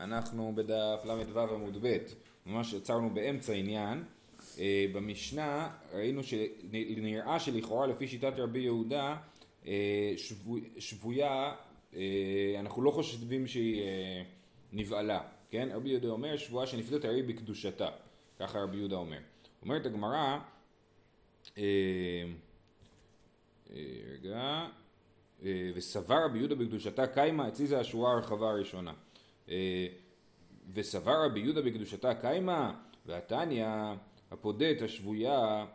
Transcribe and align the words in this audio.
אנחנו 0.00 0.52
בדף 0.54 1.04
ל"ו 1.04 1.40
עמוד 1.40 1.78
ב', 1.80 1.96
ממש 2.46 2.74
עצרנו 2.74 3.10
באמצע 3.10 3.52
עניין. 3.52 4.04
אה, 4.58 4.86
במשנה 4.92 5.70
ראינו 5.92 6.22
שנראה 6.22 7.40
שלכאורה 7.40 7.86
לפי 7.86 8.08
שיטת 8.08 8.32
רבי 8.36 8.58
יהודה 8.58 9.16
אה, 9.66 10.12
שבויה, 10.78 11.54
אה, 11.94 12.56
אנחנו 12.60 12.82
לא 12.82 12.90
חושבים 12.90 13.46
שהיא 13.46 13.82
נבעלה, 14.72 15.20
כן? 15.50 15.68
רבי 15.72 15.90
יהודה 15.90 16.08
אומר 16.08 16.36
שבועה 16.36 16.66
שנפדות 16.66 17.04
הרי 17.04 17.22
בקדושתה, 17.22 17.88
ככה 18.38 18.58
רבי 18.58 18.76
יהודה 18.76 18.96
אומר. 18.96 19.18
אומרת 19.62 19.86
הגמרא, 19.86 20.38
רגע, 24.10 24.66
וסבר 25.74 26.24
רבי 26.24 26.38
יהודה 26.38 26.54
בקדושתה 26.54 27.06
קיימה, 27.06 27.48
אצלי 27.48 27.66
זה 27.66 27.80
השורה 27.80 28.12
הרחבה 28.12 28.50
הראשונה. 28.50 28.92
אה, 29.50 29.86
וסבר 30.74 31.24
רבי 31.24 31.40
יהודה 31.40 31.62
בקדושתה 31.62 32.14
קיימה, 32.14 32.74
והתניא 33.06 33.66
הפודה 34.30 34.70
את 34.70 34.82
השבויה 34.82 35.66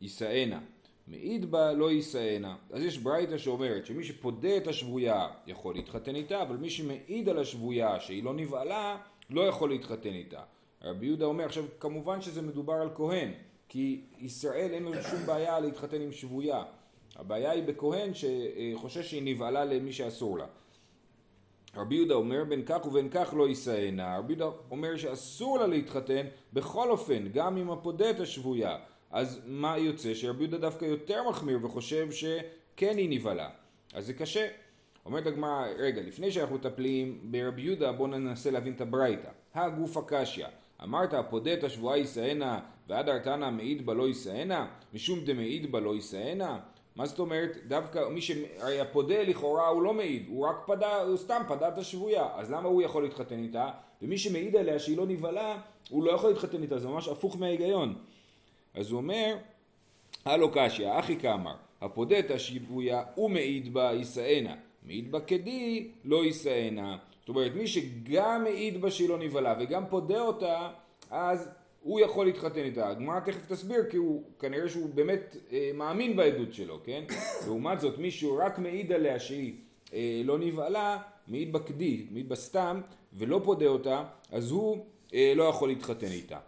יישאנה. 0.00 0.60
מעיד 1.06 1.50
בה 1.50 1.72
לא 1.72 1.90
יישאנה. 1.90 2.56
אז 2.70 2.82
יש 2.82 2.98
ברייתא 2.98 3.38
שאומרת 3.38 3.86
שמי 3.86 4.04
שפודה 4.04 4.56
את 4.56 4.66
השבויה 4.66 5.28
יכול 5.46 5.74
להתחתן 5.74 6.14
איתה, 6.14 6.42
אבל 6.42 6.56
מי 6.56 6.70
שמעיד 6.70 7.28
על 7.28 7.38
השבויה 7.38 8.00
שהיא 8.00 8.24
לא 8.24 8.34
נבעלה, 8.34 8.98
לא 9.30 9.40
יכול 9.40 9.70
להתחתן 9.70 10.12
איתה. 10.14 10.42
רבי 10.82 11.06
יהודה 11.06 11.24
אומר, 11.24 11.44
עכשיו 11.44 11.64
כמובן 11.80 12.22
שזה 12.22 12.42
מדובר 12.42 12.74
על 12.74 12.88
כהן, 12.94 13.32
כי 13.68 14.00
ישראל 14.18 14.70
אין 14.72 14.82
לו 14.82 14.92
שום 14.94 15.26
בעיה 15.26 15.60
להתחתן 15.60 16.00
עם 16.00 16.12
שבויה. 16.12 16.62
הבעיה 17.16 17.50
היא 17.50 17.62
בכהן 17.62 18.10
שחושש 18.14 19.10
שהיא 19.10 19.22
נבעלה 19.24 19.64
למי 19.64 19.92
שאסור 19.92 20.38
לה. 20.38 20.46
רבי 21.76 21.94
יהודה 21.94 22.14
אומר 22.14 22.44
בין 22.44 22.62
כך 22.66 22.86
ובין 22.86 23.08
כך 23.10 23.34
לא 23.36 23.48
יישאנה, 23.48 24.18
רבי 24.18 24.32
יהודה 24.32 24.56
אומר 24.70 24.96
שאסור 24.96 25.58
לה 25.58 25.66
להתחתן 25.66 26.26
בכל 26.52 26.90
אופן, 26.90 27.28
גם 27.32 27.56
עם 27.56 27.70
הפודת 27.70 28.20
השבויה. 28.20 28.76
אז 29.10 29.40
מה 29.46 29.78
יוצא? 29.78 30.14
שרבי 30.14 30.42
יהודה 30.44 30.58
דווקא 30.58 30.84
יותר 30.84 31.28
מחמיר 31.28 31.58
וחושב 31.62 32.08
שכן 32.10 32.96
היא 32.96 33.10
נבהלה. 33.10 33.48
אז 33.94 34.06
זה 34.06 34.14
קשה. 34.14 34.48
אומרת 35.06 35.26
הגמרא, 35.26 35.66
רגע, 35.78 36.02
לפני 36.02 36.32
שאנחנו 36.32 36.54
מטפלים 36.54 37.18
ברבי 37.22 37.62
יהודה, 37.62 37.92
בואו 37.92 38.08
ננסה 38.08 38.50
להבין 38.50 38.72
את 38.72 38.80
הברייתא. 38.80 39.28
הגוף 39.54 39.96
הקשיא. 39.96 40.46
אמרת 40.82 41.14
הפודת 41.14 41.64
השבועה 41.64 41.98
יישאנה 41.98 42.60
ועד 42.88 43.08
ארתנא 43.08 43.50
מעיד 43.50 43.86
בה 43.86 43.94
לא 43.94 44.08
יישאנה? 44.08 44.66
משום 44.94 45.24
דמעיד 45.24 45.72
בה 45.72 45.80
לא 45.80 45.94
יישאנה? 45.94 46.58
מה 46.96 47.06
זאת 47.06 47.18
אומרת? 47.18 47.56
דווקא 47.66 48.08
מי 48.10 48.20
שהיה 48.20 48.84
פודה 48.84 49.22
לכאורה 49.22 49.68
הוא 49.68 49.82
לא 49.82 49.94
מעיד, 49.94 50.26
הוא 50.28 50.46
רק 50.46 50.56
פדה, 50.66 51.02
הוא 51.02 51.16
סתם 51.16 51.42
פדה 51.48 51.68
את 51.68 51.78
השבויה, 51.78 52.28
אז 52.34 52.50
למה 52.50 52.68
הוא 52.68 52.82
יכול 52.82 53.02
להתחתן 53.02 53.42
איתה? 53.42 53.70
ומי 54.02 54.18
שמעיד 54.18 54.56
עליה 54.56 54.78
שהיא 54.78 54.96
לא 54.96 55.06
נבהלה, 55.06 55.58
הוא 55.90 56.04
לא 56.04 56.12
יכול 56.12 56.30
להתחתן 56.30 56.62
איתה, 56.62 56.78
זה 56.78 56.88
ממש 56.88 57.08
הפוך 57.08 57.36
מההיגיון. 57.36 57.94
אז 58.74 58.90
הוא 58.90 58.96
אומר, 58.96 59.36
הלו 60.24 60.50
קשיא, 60.52 60.98
אחי 60.98 61.16
כאמר, 61.16 61.54
את 62.18 62.30
השבויה 62.30 63.02
ומעיד 63.16 63.74
בה 63.74 63.92
יישאנה, 63.92 64.54
מעיד 64.82 65.12
בה 65.12 65.20
כדי 65.20 65.90
לא 66.04 66.24
יישאנה. 66.24 66.96
זאת 67.20 67.28
אומרת, 67.28 67.54
מי 67.54 67.66
שגם 67.66 68.42
מעיד 68.42 68.80
בה 68.80 68.90
שהיא 68.90 69.08
לא 69.08 69.18
נבהלה 69.18 69.54
וגם 69.60 69.84
פודה 69.86 70.20
אותה, 70.20 70.70
אז 71.10 71.50
הוא 71.82 72.00
יכול 72.00 72.26
להתחתן 72.26 72.64
איתה. 72.64 72.88
הגמרא 72.88 73.20
תכף 73.20 73.46
תסביר 73.46 73.84
כי 73.90 73.96
הוא, 73.96 74.22
כנראה 74.38 74.68
שהוא 74.68 74.90
באמת 74.94 75.36
אה, 75.52 75.70
מאמין 75.74 76.16
בעדות 76.16 76.54
שלו, 76.54 76.80
כן? 76.84 77.04
לעומת 77.46 77.80
זאת, 77.80 77.98
מי 77.98 78.10
שהוא 78.10 78.42
רק 78.42 78.58
מעיד 78.58 78.92
עליה 78.92 79.20
שהיא 79.20 79.54
אה, 79.92 80.22
לא 80.24 80.38
נבעלה, 80.38 80.98
מעיד 81.28 81.52
בקדי, 81.52 82.06
מעיד 82.10 82.28
בסתם, 82.28 82.80
ולא 83.12 83.40
פודה 83.44 83.66
אותה, 83.66 84.04
אז 84.30 84.50
הוא 84.50 84.84
אה, 85.14 85.32
לא 85.36 85.44
יכול 85.44 85.68
להתחתן 85.68 86.06
איתה. 86.06 86.38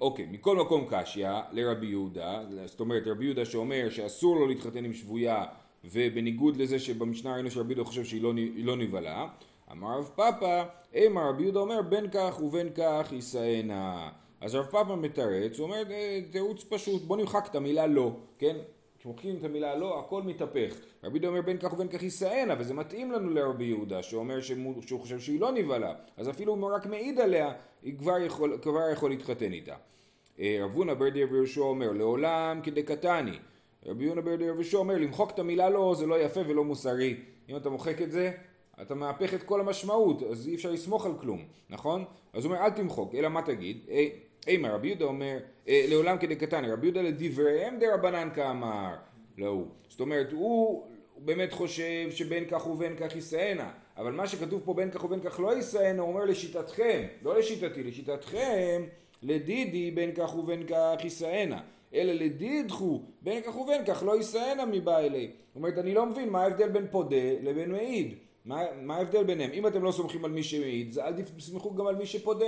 אוקיי, 0.00 0.26
מכל 0.30 0.56
מקום 0.56 0.86
קשיא 0.90 1.28
לרבי 1.52 1.86
יהודה, 1.86 2.42
זאת 2.66 2.80
אומרת 2.80 3.02
רבי 3.06 3.24
יהודה 3.24 3.44
שאומר 3.44 3.90
שאסור 3.90 4.36
לו 4.36 4.46
להתחתן 4.46 4.84
עם 4.84 4.92
שבויה 4.92 5.44
ובניגוד 5.84 6.56
לזה 6.56 6.78
שבמשנה 6.78 7.34
ראינו 7.34 7.50
שרבי 7.50 7.74
יהודה 7.74 7.88
חושב 7.88 8.04
שהיא 8.04 8.22
לא, 8.22 8.32
לא 8.56 8.76
נבהלה, 8.76 9.28
אמר 9.72 9.98
רב 9.98 10.10
פאפא, 10.14 10.64
אימה 10.94 11.28
רבי 11.28 11.42
יהודה 11.42 11.60
אומר 11.60 11.82
בין 11.82 12.10
כך 12.10 12.42
ובין 12.42 12.68
כך 12.74 13.08
יישאנה. 13.12 14.10
אז 14.40 14.54
רב 14.54 14.66
פאפא 14.66 14.92
מתרץ, 14.92 15.58
הוא 15.58 15.66
אומר 15.66 15.82
אה, 15.90 16.20
תירוץ 16.30 16.64
פשוט, 16.64 17.02
בוא 17.02 17.16
נמחק 17.16 17.46
את 17.50 17.54
המילה 17.54 17.86
לא, 17.86 18.12
כן? 18.38 18.56
כשמוחקים 18.98 19.36
את 19.36 19.44
המילה 19.44 19.76
לא, 19.76 19.98
הכל 19.98 20.22
מתהפך. 20.22 20.74
רבי 21.04 21.14
יהודה 21.14 21.28
אומר 21.28 21.42
בין 21.42 21.58
כך 21.58 21.72
ובין 21.72 21.88
כך 21.88 22.02
יישאנה, 22.02 22.54
וזה 22.58 22.74
מתאים 22.74 23.12
לנו 23.12 23.30
לרבי 23.30 23.64
יהודה, 23.64 24.02
שאומר 24.02 24.40
שהוא 24.40 25.00
חושב 25.00 25.18
שהיא 25.18 25.40
לא 25.40 25.52
נבהלה, 25.52 25.94
אז 26.16 26.30
אפילו 26.30 26.54
אם 26.54 26.60
הוא 26.60 26.74
רק 26.74 26.86
מעיד 26.86 27.20
עליה, 27.20 27.52
היא 27.82 27.98
כבר 27.98 28.18
יכול, 28.18 28.58
כבר 28.62 28.90
יכול 28.92 29.10
להתחתן 29.10 29.52
איתה. 29.52 29.74
אה, 30.40 30.58
רב 30.64 30.70
הונא 30.70 30.94
ברדי 30.94 31.24
רבי 31.24 31.34
יהושע 31.34 31.60
אומר, 31.60 31.92
לעולם 31.92 32.60
כדקתני. 32.62 33.38
רבי 33.86 34.04
יהודה 34.04 34.20
ברדי 34.20 34.50
רבי 34.50 34.60
יהושע 34.60 34.78
אומר, 34.78 34.98
למחוק 34.98 35.30
את 35.30 35.38
המילה 35.38 35.70
לא 35.70 35.94
זה 35.98 36.06
לא 36.06 36.20
יפה 36.20 36.40
ולא 36.48 36.64
מוסרי. 36.64 37.16
אם 37.48 37.56
אתה 37.56 37.70
מוחק 37.70 38.02
את 38.02 38.12
זה, 38.12 38.32
אתה 38.82 38.94
מהפך 38.94 39.34
את 39.34 39.42
כל 39.42 39.60
המשמעות, 39.60 40.22
אז 40.22 40.48
אי 40.48 40.54
אפשר 40.54 40.70
לסמוך 40.70 41.06
על 41.06 41.12
כלום, 41.20 41.44
נכון? 41.70 42.04
אז 42.32 42.44
הוא 42.44 42.52
אומר 42.52 42.64
אל 42.64 42.70
תמחוק, 42.70 43.14
אלא 43.14 43.28
מה 43.28 43.42
תגיד? 43.42 43.78
אימה 44.46 44.74
רבי 44.74 44.88
יהודה 44.88 45.04
אומר, 45.04 45.38
אה, 45.68 45.84
לעולם 45.88 46.18
כדקתני, 46.18 46.72
רבי 46.72 46.86
יהודה 46.86 47.02
לדבריהם 47.02 47.78
דרבנן 47.78 48.28
כאמר, 48.34 48.94
לא 49.38 49.46
הוא. 49.46 49.66
זאת 49.88 50.00
אומרת, 50.00 50.32
הוא 50.32 50.86
באמת 51.18 51.52
חושב 51.52 52.10
שבין 52.10 52.44
כך 52.50 52.66
ובין 52.66 52.96
כך 52.96 53.14
יישאנה, 53.14 53.70
אבל 53.96 54.12
מה 54.12 54.26
שכתוב 54.26 54.62
פה 54.64 54.74
בין 54.74 54.90
כך 54.90 55.04
ובין 55.04 55.20
כך 55.20 55.40
לא 55.40 55.56
יישאנה, 55.56 56.02
הוא 56.02 56.08
אומר 56.08 56.24
לשיטתכם, 56.24 57.02
לא 57.22 57.38
לשיטתי, 57.38 57.82
לשיטתכם, 57.82 58.82
לדידי 59.22 59.90
בין 59.90 60.10
כך 60.14 60.36
ובין 60.36 60.66
כך 60.66 61.04
יישאנה. 61.04 61.60
אלא 61.94 62.12
לדידחו 62.12 63.02
בין 63.22 63.42
כך 63.42 63.56
ובין 63.56 63.84
כך 63.84 64.02
לא 64.02 64.16
יישאנה 64.16 64.66
מבא 64.66 64.98
אלי. 64.98 65.30
זאת 65.46 65.56
אומרת, 65.56 65.78
אני 65.78 65.94
לא 65.94 66.06
מבין 66.06 66.28
מה 66.28 66.42
ההבדל 66.42 66.68
בין 66.68 66.86
פודה 66.90 67.32
לבין 67.42 67.72
מעיד. 67.72 68.14
מה, 68.44 68.96
ההבדל 68.96 69.24
ביניהם? 69.24 69.50
אם 69.52 69.66
אתם 69.66 69.82
לא 69.82 69.92
סומכים 69.92 70.24
על 70.24 70.30
מי 70.30 70.42
שמעיד, 70.42 70.98
אל 70.98 71.12
תסמכו 71.22 71.74
גם 71.74 71.86
על 71.86 71.96
מי 71.96 72.06
שפודה. 72.06 72.46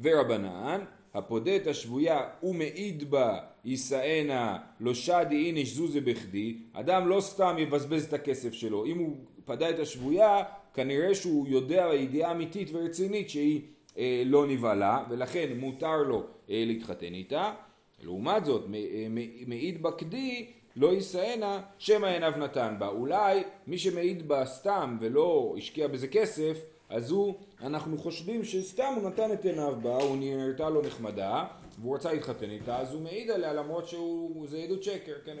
ורבנן, 0.00 0.80
הפודה 1.14 1.56
את 1.56 1.66
השבויה 1.66 2.28
ומעיד 2.42 3.10
בה 3.10 3.38
יישאנה 3.64 4.58
לא 4.80 4.94
שדי 4.94 5.46
איניש 5.46 5.74
זוזה 5.74 6.00
בכדי, 6.00 6.56
אדם 6.72 7.08
לא 7.08 7.20
סתם 7.20 7.56
יבזבז 7.58 8.04
את 8.04 8.12
הכסף 8.12 8.52
שלו, 8.52 8.86
אם 8.86 8.98
הוא 8.98 9.16
פדה 9.44 9.70
את 9.70 9.78
השבויה, 9.78 10.42
כנראה 10.74 11.14
שהוא 11.14 11.48
יודע 11.48 11.90
ידיעה 11.94 12.32
אמיתית 12.32 12.68
ורצינית 12.72 13.30
שהיא 13.30 13.62
אה, 13.98 14.22
לא 14.26 14.46
נבהלה, 14.46 15.04
ולכן 15.10 15.48
מותר 15.56 16.02
לו 16.02 16.26
אה, 16.50 16.64
להתחתן 16.66 17.14
איתה. 17.14 17.54
לעומת 18.02 18.44
זאת, 18.44 18.64
אה, 18.74 19.06
מעיד 19.46 19.82
בקדי 19.82 20.46
לא 20.78 20.92
יישאנה 20.92 21.62
שמא 21.78 22.06
עיניו 22.06 22.32
נתן 22.36 22.76
בה. 22.78 22.88
אולי 22.88 23.42
מי 23.66 23.78
שמעיד 23.78 24.28
בה 24.28 24.46
סתם 24.46 24.98
ולא 25.00 25.54
השקיע 25.58 25.88
בזה 25.88 26.08
כסף, 26.08 26.58
אז 26.88 27.10
הוא, 27.10 27.34
אנחנו 27.60 27.98
חושבים 27.98 28.44
שסתם 28.44 28.92
הוא 28.96 29.10
נתן 29.10 29.32
את 29.32 29.44
עיניו 29.44 29.78
בה, 29.82 29.96
הוא 29.96 30.16
נראתה 30.16 30.70
לו 30.70 30.82
נחמדה, 30.82 31.46
והוא 31.78 31.96
רצה 31.96 32.12
להתחתן 32.12 32.50
איתה, 32.50 32.78
אז 32.78 32.94
הוא 32.94 33.02
מעיד 33.02 33.30
עליה 33.30 33.52
למרות 33.52 33.88
שהוא, 33.88 34.46
זה 34.46 34.58
עדות 34.58 34.82
שקר, 34.82 35.14
כן. 35.24 35.36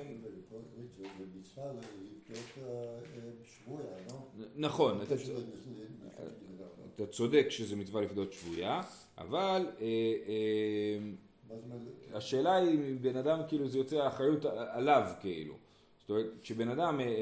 נכון, 4.56 5.00
אתה 6.96 7.06
צודק 7.06 7.46
שזה 7.50 7.76
מצווה 7.76 8.02
לפדות 8.02 8.32
שבויה, 8.32 8.80
אבל 9.18 9.66
אה, 9.80 9.86
אה, 10.28 10.98
השאלה 12.12 12.56
היא 12.56 12.70
אם 12.70 13.02
בן 13.02 13.16
אדם 13.16 13.40
כאילו 13.48 13.68
זה 13.68 13.78
יוצא 13.78 13.96
האחריות 13.96 14.44
עליו 14.44 15.02
כאילו. 15.20 15.54
זאת 15.98 16.10
אומרת, 16.10 16.26
כשבן 16.42 16.68
אדם, 16.68 17.00
אה, 17.00 17.06
אה, 17.06 17.12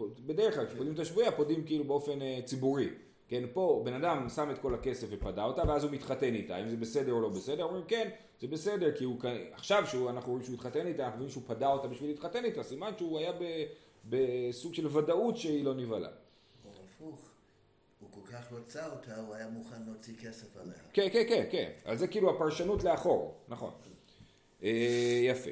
אה, 0.00 0.06
בדרך 0.26 0.54
כלל 0.54 0.66
כשפודים 0.66 0.94
את 0.94 0.98
השבויה 0.98 1.32
פודים 1.32 1.64
כאילו 1.64 1.84
באופן 1.84 2.18
ציבורי. 2.44 2.88
כן, 3.28 3.44
פה 3.52 3.82
בן 3.84 3.92
אדם 3.92 4.28
שם 4.28 4.50
את 4.50 4.58
כל 4.58 4.74
הכסף 4.74 5.06
ופדה 5.10 5.44
אותה 5.44 5.62
ואז 5.68 5.84
הוא 5.84 5.92
מתחתן 5.92 6.34
איתה, 6.34 6.60
אם 6.60 6.68
זה 6.68 6.76
בסדר 6.76 7.12
או 7.12 7.20
לא 7.20 7.28
בסדר, 7.28 7.64
אומרים 7.64 7.84
כן, 7.88 8.08
זה 8.40 8.48
בסדר, 8.48 8.96
כי 8.96 9.04
הוא, 9.04 9.18
עכשיו 9.52 9.86
שאנחנו 9.86 10.30
רואים 10.30 10.44
שהוא 10.44 10.54
התחתן 10.54 10.86
איתה, 10.86 11.04
אנחנו 11.04 11.18
רואים 11.18 11.30
שהוא 11.30 11.42
פדה 11.46 11.72
אותה 11.72 11.88
בשביל 11.88 12.10
להתחתן 12.10 12.44
איתה, 12.44 12.62
סימן 12.62 12.90
שהוא 12.98 13.18
היה 13.18 13.32
בסוג 14.04 14.74
של 14.74 14.86
ודאות 14.86 15.36
שהיא 15.36 15.64
לא 15.64 15.74
נבהלה. 15.74 16.08
הפוך. 17.02 17.31
כל 18.14 18.32
כך 18.32 18.52
רוצה 18.52 18.86
אותה, 18.86 19.16
הוא 19.16 19.34
היה 19.34 19.48
מוכן 19.48 19.82
להוציא 19.86 20.14
כסף 20.22 20.56
עליה. 20.56 20.74
כן, 20.92 21.08
כן, 21.12 21.22
כן, 21.28 21.44
כן. 21.50 21.70
אז 21.84 21.98
זה 21.98 22.06
כאילו 22.06 22.30
הפרשנות 22.30 22.84
לאחור, 22.84 23.34
נכון. 23.48 23.70
אה, 24.62 25.20
יפה. 25.22 25.50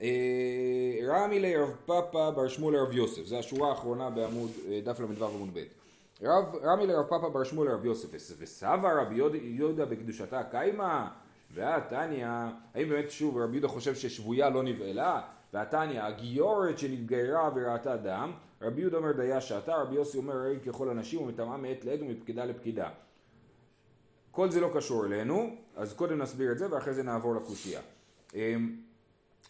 אה, 0.00 0.98
רמי 1.06 1.40
לרב 1.40 1.76
פאפא 1.86 2.30
בר 2.30 2.48
שמואל 2.48 2.74
לרב 2.74 2.92
יוסף, 2.92 3.24
זו 3.24 3.38
השורה 3.38 3.70
האחרונה 3.70 4.10
בעמוד, 4.10 4.50
אה, 4.68 4.80
דף 4.84 5.00
ל"ו 5.00 5.26
עמוד 5.26 5.50
ב'. 5.54 5.64
רב, 6.22 6.54
רמי 6.62 6.86
לרב 6.86 7.06
פאפא 7.06 7.28
בר 7.28 7.44
שמואל 7.44 7.68
לרב 7.68 7.84
יוסף, 7.84 8.08
וסבא 8.38 9.02
רבי 9.02 9.14
יהודה 9.42 9.84
בקדושתה 9.84 10.42
קיימה, 10.50 11.08
והתניא, 11.50 12.26
האם 12.74 12.88
באמת 12.88 13.10
שוב 13.10 13.38
רבי 13.38 13.52
יהודה 13.52 13.68
חושב 13.68 13.94
ששבויה 13.94 14.50
לא 14.50 14.62
נבעלה? 14.62 15.20
והתניא, 15.54 16.02
הגיורת 16.02 16.78
שנתגיירה 16.78 17.50
וראתה 17.54 17.96
דם, 17.96 18.32
רבי 18.62 18.80
יהודה 18.80 18.96
אומר 18.96 19.12
דיה 19.12 19.40
שעתה, 19.40 19.76
רבי 19.76 19.94
יוסי 19.94 20.18
אומר 20.18 20.34
ראי 20.34 20.58
ככל 20.66 20.90
הנשים 20.90 21.22
ומטמאה 21.22 21.56
מעת 21.56 21.84
לעת 21.84 22.00
ומפקידה 22.00 22.44
לפקידה. 22.44 22.88
כל 24.30 24.50
זה 24.50 24.60
לא 24.60 24.70
קשור 24.74 25.06
אלינו, 25.06 25.56
אז 25.76 25.92
קודם 25.92 26.18
נסביר 26.18 26.52
את 26.52 26.58
זה 26.58 26.72
ואחרי 26.72 26.94
זה 26.94 27.02
נעבור 27.02 27.34
לקושייה. 27.34 27.80
אמ, 28.34 28.76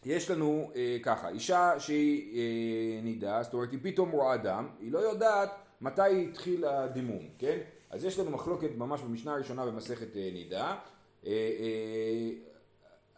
יש 0.05 0.31
לנו 0.31 0.71
אה, 0.77 0.97
ככה, 1.03 1.29
אישה 1.29 1.81
שהיא 1.81 2.39
אה, 2.39 3.03
נידה, 3.03 3.43
זאת 3.43 3.55
אומרת 3.55 3.73
היא 3.73 3.79
פתאום 3.83 4.11
רואה 4.11 4.37
דם, 4.37 4.69
היא 4.81 4.93
לא 4.93 4.99
יודעת 4.99 5.51
מתי 5.81 6.29
התחיל 6.29 6.65
הדימום, 6.65 7.29
כן? 7.39 7.59
אז 7.91 8.05
יש 8.05 8.19
לנו 8.19 8.31
מחלוקת 8.31 8.71
ממש 8.77 9.01
במשנה 9.01 9.33
הראשונה 9.33 9.67
במסכת 9.67 10.17
אה, 10.17 10.31
נידה, 10.33 10.77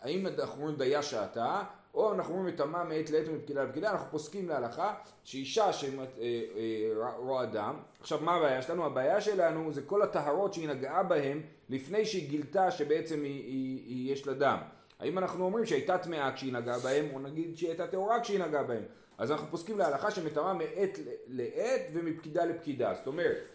האם 0.01 0.27
אנחנו 0.27 0.61
אומרים 0.61 0.77
דיה 0.77 1.03
שעתה, 1.03 1.63
או 1.95 2.13
אנחנו 2.13 2.35
אומרים 2.35 2.55
מטמאה 2.55 2.85
מעת 2.85 3.11
לעת 3.11 3.29
ומפקידה 3.29 3.65
לפקידה, 3.65 3.91
אנחנו 3.91 4.07
פוסקים 4.11 4.49
להלכה 4.49 4.95
שאישה 5.25 5.71
שרואה 5.73 7.47
דם, 7.47 7.77
עכשיו 8.01 8.19
מה 8.23 8.35
הבעיה 8.35 8.63
שלנו? 8.63 8.87
הבעיה 8.87 9.21
שלנו 9.21 9.73
זה 9.73 9.83
כל 9.83 10.03
הטהרות 10.03 10.55
שהיא 10.55 10.69
נגעה 10.69 11.03
בהן 11.03 11.41
לפני 11.69 12.07
שהיא 12.07 12.29
גילתה 12.29 12.71
שבעצם 12.71 13.23
היא, 13.23 13.45
היא, 13.45 13.85
היא, 13.87 14.13
יש 14.13 14.27
לה 14.27 14.35
דם. 14.35 14.59
האם 15.01 15.19
אנחנו 15.19 15.45
אומרים 15.45 15.67
שהייתה 15.67 15.99
טמאה 15.99 16.33
כשהיא 16.33 16.53
נגעה 16.53 16.79
בהם, 16.79 17.09
או 17.15 17.19
נגיד 17.19 17.57
שהיא 17.57 17.69
הייתה 17.69 17.87
טהורה 17.87 18.21
כשהיא 18.21 18.41
נגעה 18.41 18.63
בהם. 18.63 18.83
אז 19.19 19.31
אנחנו 19.31 19.47
פוסקים 19.51 19.79
להלכה 19.79 20.11
שמטמאה 20.11 20.55
מעת 20.55 20.99
לעת 21.27 21.83
ומפקידה 21.93 22.45
לפקידה. 22.45 22.95
זאת 22.95 23.07
אומרת, 23.07 23.49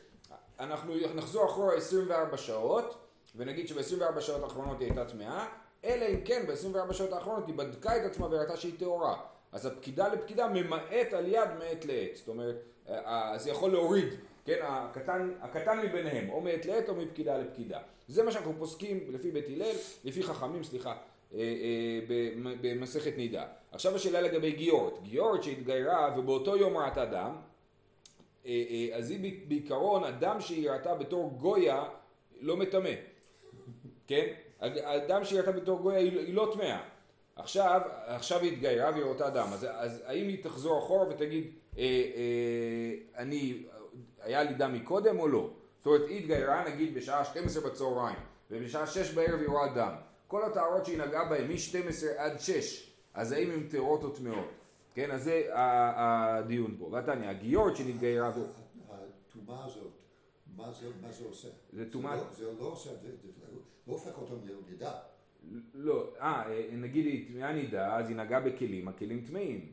אנחנו 0.60 0.94
נחזור 1.16 1.46
אחורה 1.46 1.76
24 1.76 2.38
שעות, 2.38 2.96
ונגיד 3.36 3.68
שב-24 3.68 4.22
שעות 4.22 4.44
האחרונות 4.44 4.80
היא 4.80 4.88
הייתה 4.88 5.06
טמאה, 5.06 5.48
אלא 5.86 6.06
אם 6.06 6.22
כן 6.26 6.46
ב-24 6.48 6.94
שעות 6.94 7.14
האחרונות 7.14 7.48
היא 7.48 7.56
בדקה 7.56 7.98
את 7.98 8.06
עצמה 8.06 8.28
וראתה 8.32 8.58
שהיא 8.58 8.74
טהורה. 8.80 9.22
אז 9.52 9.66
הפקידה 9.66 10.08
לפקידה 10.08 10.48
ממעט 10.48 11.14
על 11.14 11.28
יד 11.28 11.50
מעת 11.60 11.86
לעת. 11.86 12.16
זאת 12.16 12.28
אומרת, 12.28 12.56
אה, 12.90 13.00
אה, 13.00 13.38
זה 13.38 13.50
יכול 13.50 13.72
להוריד, 13.72 14.14
כן, 14.46 14.60
הקטן, 14.62 15.32
הקטן 15.42 15.80
מביניהם, 15.86 16.30
או 16.30 16.42
מעת 16.42 16.66
לעת 16.66 16.90
או 16.90 16.96
מפקידה 16.96 17.38
לפקידה. 17.38 17.80
זה 18.08 18.24
מה 18.24 18.32
שאנחנו 18.32 18.54
פוסקים 18.58 19.00
לפי 19.10 19.32
בית 19.32 19.46
הלל, 19.48 19.76
לפי 20.04 20.24
חכמים, 20.24 20.64
סליחה, 20.64 20.98
אה, 21.34 21.40
במסכת 22.62 23.18
נידה. 23.18 23.46
עכשיו 23.72 23.96
השאלה 23.96 24.22
לגבי 24.22 24.52
גיורת. 24.52 24.94
גיורת 25.04 25.44
שהתגיירה 25.44 26.16
ובאותו 26.18 26.58
יום 26.58 26.78
ראתה 26.78 27.06
דם, 27.06 27.36
אז 28.94 29.12
היא 29.12 29.48
בעיקרון, 29.48 30.04
הדם 30.04 30.38
שהיא 30.40 30.70
ראתה 30.70 30.96
בתור 30.96 31.34
גויה 31.38 31.84
לא 32.42 32.58
מטמא. 32.58 32.90
כן? 34.08 34.34
הדם 34.62 35.24
שהיא 35.24 35.40
ראתה 35.40 35.52
בתור 35.52 35.80
גויה 35.80 36.00
היא 36.00 36.34
לא 36.34 36.52
טמאה. 36.54 36.82
עכשיו, 37.36 37.82
עכשיו 38.06 38.40
היא 38.40 38.52
התגיירה 38.52 38.92
והיא 38.92 39.04
ראתה 39.04 39.30
דם, 39.30 39.48
אז, 39.54 39.68
אז 39.72 40.04
האם 40.06 40.28
היא 40.28 40.44
תחזור 40.44 40.80
אחורה 40.80 41.10
ותגיד, 41.10 41.52
אה, 41.78 41.84
אה, 41.84 43.22
אני, 43.22 43.64
היה 44.22 44.44
לי 44.44 44.54
דם 44.54 44.74
מקודם 44.74 45.20
או 45.20 45.28
לא? 45.28 45.50
זאת 45.78 45.86
אומרת, 45.88 46.10
היא 46.10 46.20
התגיירה 46.20 46.70
נגיד 46.70 46.96
בשעה 46.96 47.26
12 47.26 47.70
בצהריים, 47.70 48.18
ובשעה 48.52 48.88
6 48.88 49.12
בערב 49.12 49.40
היא 49.40 49.50
רואה 49.50 49.74
דם. 49.74 49.94
כל 50.28 50.44
הטהרות 50.44 50.86
שהיא 50.86 50.98
נגעה 50.98 51.26
בהן 51.26 51.48
מ-12 51.48 52.06
עד 52.18 52.40
6, 52.40 52.92
אז 53.14 53.32
האם 53.32 53.52
הן 53.52 53.68
טהורות 53.70 54.04
או 54.04 54.10
טמאות? 54.10 54.52
כן, 54.94 55.12
אז 55.12 55.24
זה 55.24 55.42
הדיון 55.54 56.76
פה. 56.80 56.90
ועתניא, 56.92 57.30
הגיורת 57.30 57.76
שנתגיירה... 57.76 58.32
הטומאה 59.30 59.66
הזאת, 59.66 59.92
מה 60.56 60.72
זה, 60.74 60.90
מה 61.02 61.12
זה 61.12 61.26
עושה? 61.26 61.48
זה 61.74 61.92
טומאה... 61.92 62.34
זה 62.34 62.52
לא 62.60 62.66
עושה, 62.66 62.96
זה 62.96 63.10
לא 63.88 63.94
הופך 63.94 64.18
אותם 64.18 64.48
לנידה. 64.48 65.00
לא, 65.74 66.14
אה, 66.22 66.44
נגיד 66.72 67.06
היא 67.06 67.28
טמאה 67.28 67.54
נידה, 67.54 67.98
אז 67.98 68.10
היא 68.10 68.18
נגעה 68.18 68.40
בכלים, 68.40 68.88
הכלים 68.88 69.26
טמאים. 69.28 69.72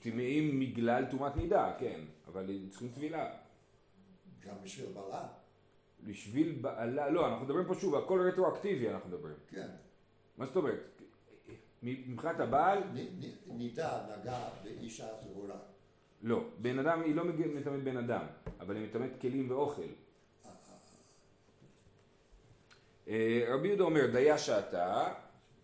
טמאים 0.00 0.60
בגלל 0.60 1.04
טומאת 1.10 1.36
נידה, 1.36 1.74
כן, 1.78 2.00
אבל 2.26 2.50
הם 2.50 2.68
צריכים 2.70 2.88
טבילה. 2.88 3.30
גם 4.40 4.54
בשביל 4.64 4.86
בעלה. 4.94 5.28
בשביל 6.04 6.58
בעלה, 6.60 7.10
לא, 7.10 7.28
אנחנו 7.28 7.44
מדברים 7.44 7.66
פה 7.66 7.74
שוב, 7.74 7.94
הכל 7.94 8.20
רטרואקטיבי 8.20 8.90
אנחנו 8.90 9.08
מדברים. 9.08 9.34
כן. 9.48 9.68
מה 10.36 10.46
זאת 10.46 10.56
אומרת? 10.56 11.00
מבחינת 11.82 12.40
הבעל... 12.40 12.82
נידה 13.46 14.06
נגעה 14.18 14.50
באישה 14.64 15.06
טהורה. 15.16 15.56
לא, 16.22 16.44
בן 16.58 16.78
אדם, 16.78 17.02
היא 17.02 17.14
לא 17.14 17.24
מטמאת 17.24 17.84
בן 17.84 17.96
אדם, 17.96 18.26
אבל 18.62 18.76
היא 18.76 18.84
מטמאת 18.84 19.20
כלים 19.20 19.50
ואוכל. 19.50 19.82
אה, 23.08 23.44
רבי 23.48 23.68
יהודה 23.68 23.84
אומר, 23.84 24.06
דיה 24.06 24.38
שעתה, 24.38 25.08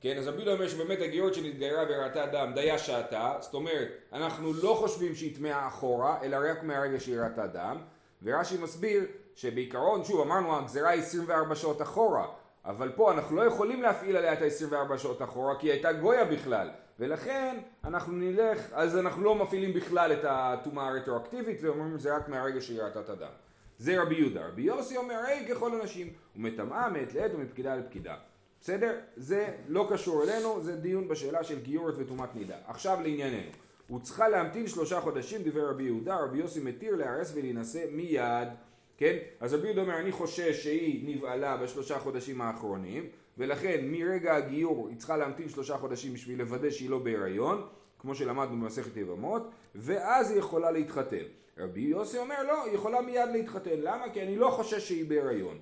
כן, 0.00 0.19
אז 0.19 0.29
רבי 0.29 0.37
יהודה 0.37 0.53
אומר 0.53 0.69
שבאמת 0.69 0.99
הגיורת 1.00 1.35
שנתגיירה 1.35 1.85
וראתה 1.89 2.27
דם, 2.27 2.53
דיה 2.55 2.79
שעתה, 2.79 3.37
זאת 3.41 3.55
אומרת, 3.55 3.89
אנחנו 4.12 4.53
לא 4.53 4.77
חושבים 4.81 5.15
שהיא 5.15 5.37
טמאה 5.37 5.67
אחורה, 5.69 6.19
אלא 6.23 6.37
רק 6.50 6.62
מהרגע 6.62 7.00
שהיא 7.00 7.21
ראתה 7.21 7.47
דם, 7.47 7.79
ורש"י 8.23 8.59
מסביר 8.59 9.05
שבעיקרון, 9.35 10.05
שוב, 10.05 10.21
אמרנו, 10.21 10.56
הגזירה 10.56 10.91
היא 10.91 11.03
24 11.03 11.55
שעות 11.55 11.83
אחורה, 11.83 12.27
אבל 12.65 12.93
פה 12.97 13.12
אנחנו 13.12 13.37
לא 13.37 13.43
יכולים 13.43 13.83
להפעיל 13.83 14.17
עליה 14.17 14.33
את 14.33 14.43
ה-24 14.43 14.99
שעות 14.99 15.23
אחורה, 15.23 15.59
כי 15.59 15.67
היא 15.67 15.73
הייתה 15.73 15.93
גויה 15.93 16.25
בכלל, 16.25 16.71
ולכן 16.99 17.56
אנחנו 17.85 18.12
נלך, 18.12 18.73
אז 18.73 18.97
אנחנו 18.97 19.25
לא 19.25 19.35
מפעילים 19.35 19.73
בכלל 19.73 20.12
את 20.12 20.25
הטומאה 20.25 20.89
הרטרואקטיבית, 20.89 21.59
ואומרים 21.62 21.99
זה 21.99 22.17
רק 22.17 22.29
מהרגע 22.29 22.59
ראתה 22.83 23.00
את 23.00 23.11
הדם. 23.11 23.31
זה 23.79 24.03
רבי 24.03 24.15
יהודה. 24.15 24.47
רבי 24.47 24.62
יוסי 24.62 24.97
אומר, 24.97 25.15
היי 25.27 25.49
ככל 25.49 25.81
הנשים, 25.81 26.12
ומטמאה 26.37 26.89
מעת 26.89 27.15
לעת 27.15 27.31
ומפקידה 27.35 27.77
לפקידה. 27.77 28.17
בסדר? 28.61 28.99
זה 29.17 29.49
לא 29.69 29.89
קשור 29.91 30.25
אלינו, 30.25 30.61
זה 30.61 30.77
דיון 30.77 31.09
בשאלה 31.09 31.45
של 31.45 31.59
גיורת 31.59 31.95
וטומאת 31.99 32.37
נידה. 32.37 32.56
עכשיו 32.67 32.99
לענייננו. 33.03 33.51
הוא 33.89 34.01
צריכה 34.01 34.29
להמתין 34.29 34.67
שלושה 34.67 35.01
חודשים, 35.01 35.43
דיבר 35.43 35.71
רבי 35.71 35.83
יהודה, 35.83 36.17
רבי 36.17 36.39
יוסי 36.39 36.61
מתיר 36.61 36.97
להרס 36.97 37.33
ולהינשא 37.35 37.85
מיד. 37.93 38.49
כן? 38.97 39.17
אז 39.41 39.55
רבי 39.55 39.67
יהודה 39.67 39.83
אומר, 39.83 39.99
אני 39.99 40.12
חושש 40.12 40.62
שהיא 40.62 41.17
נבהלה 41.17 41.56
בשלושה 41.56 41.99
חודשים 41.99 42.41
האחרונים, 42.41 43.09
ולכן 43.38 43.81
מרגע 43.82 44.37
הגיור 44.37 44.88
היא 44.88 44.96
צריכה 44.96 45.17
להמתין 45.17 45.49
שלושה 45.49 45.76
חודשים 45.76 46.14
בשביל 46.14 46.38
לוודא 46.38 46.70
שהיא 46.70 46.90
לא 46.90 46.99
בהיריון, 46.99 47.67
כמו 47.99 48.14
שלמדנו 48.14 48.56
במסכת 48.56 48.96
יבמות, 48.96 49.50
ואז 49.75 50.31
היא 50.31 50.38
יכולה 50.38 50.70
להתחתן. 50.70 51.25
רבי 51.58 51.81
יוסי 51.81 52.19
אומר 52.19 52.43
לא, 52.43 52.64
היא 52.64 52.75
יכולה 52.75 53.00
מיד 53.00 53.29
להתחתן, 53.32 53.81
למה? 53.81 54.05
כי 54.12 54.23
אני 54.23 54.37
לא 54.37 54.50
חושש 54.50 54.88
שהיא 54.88 55.08
בהיריון. 55.08 55.58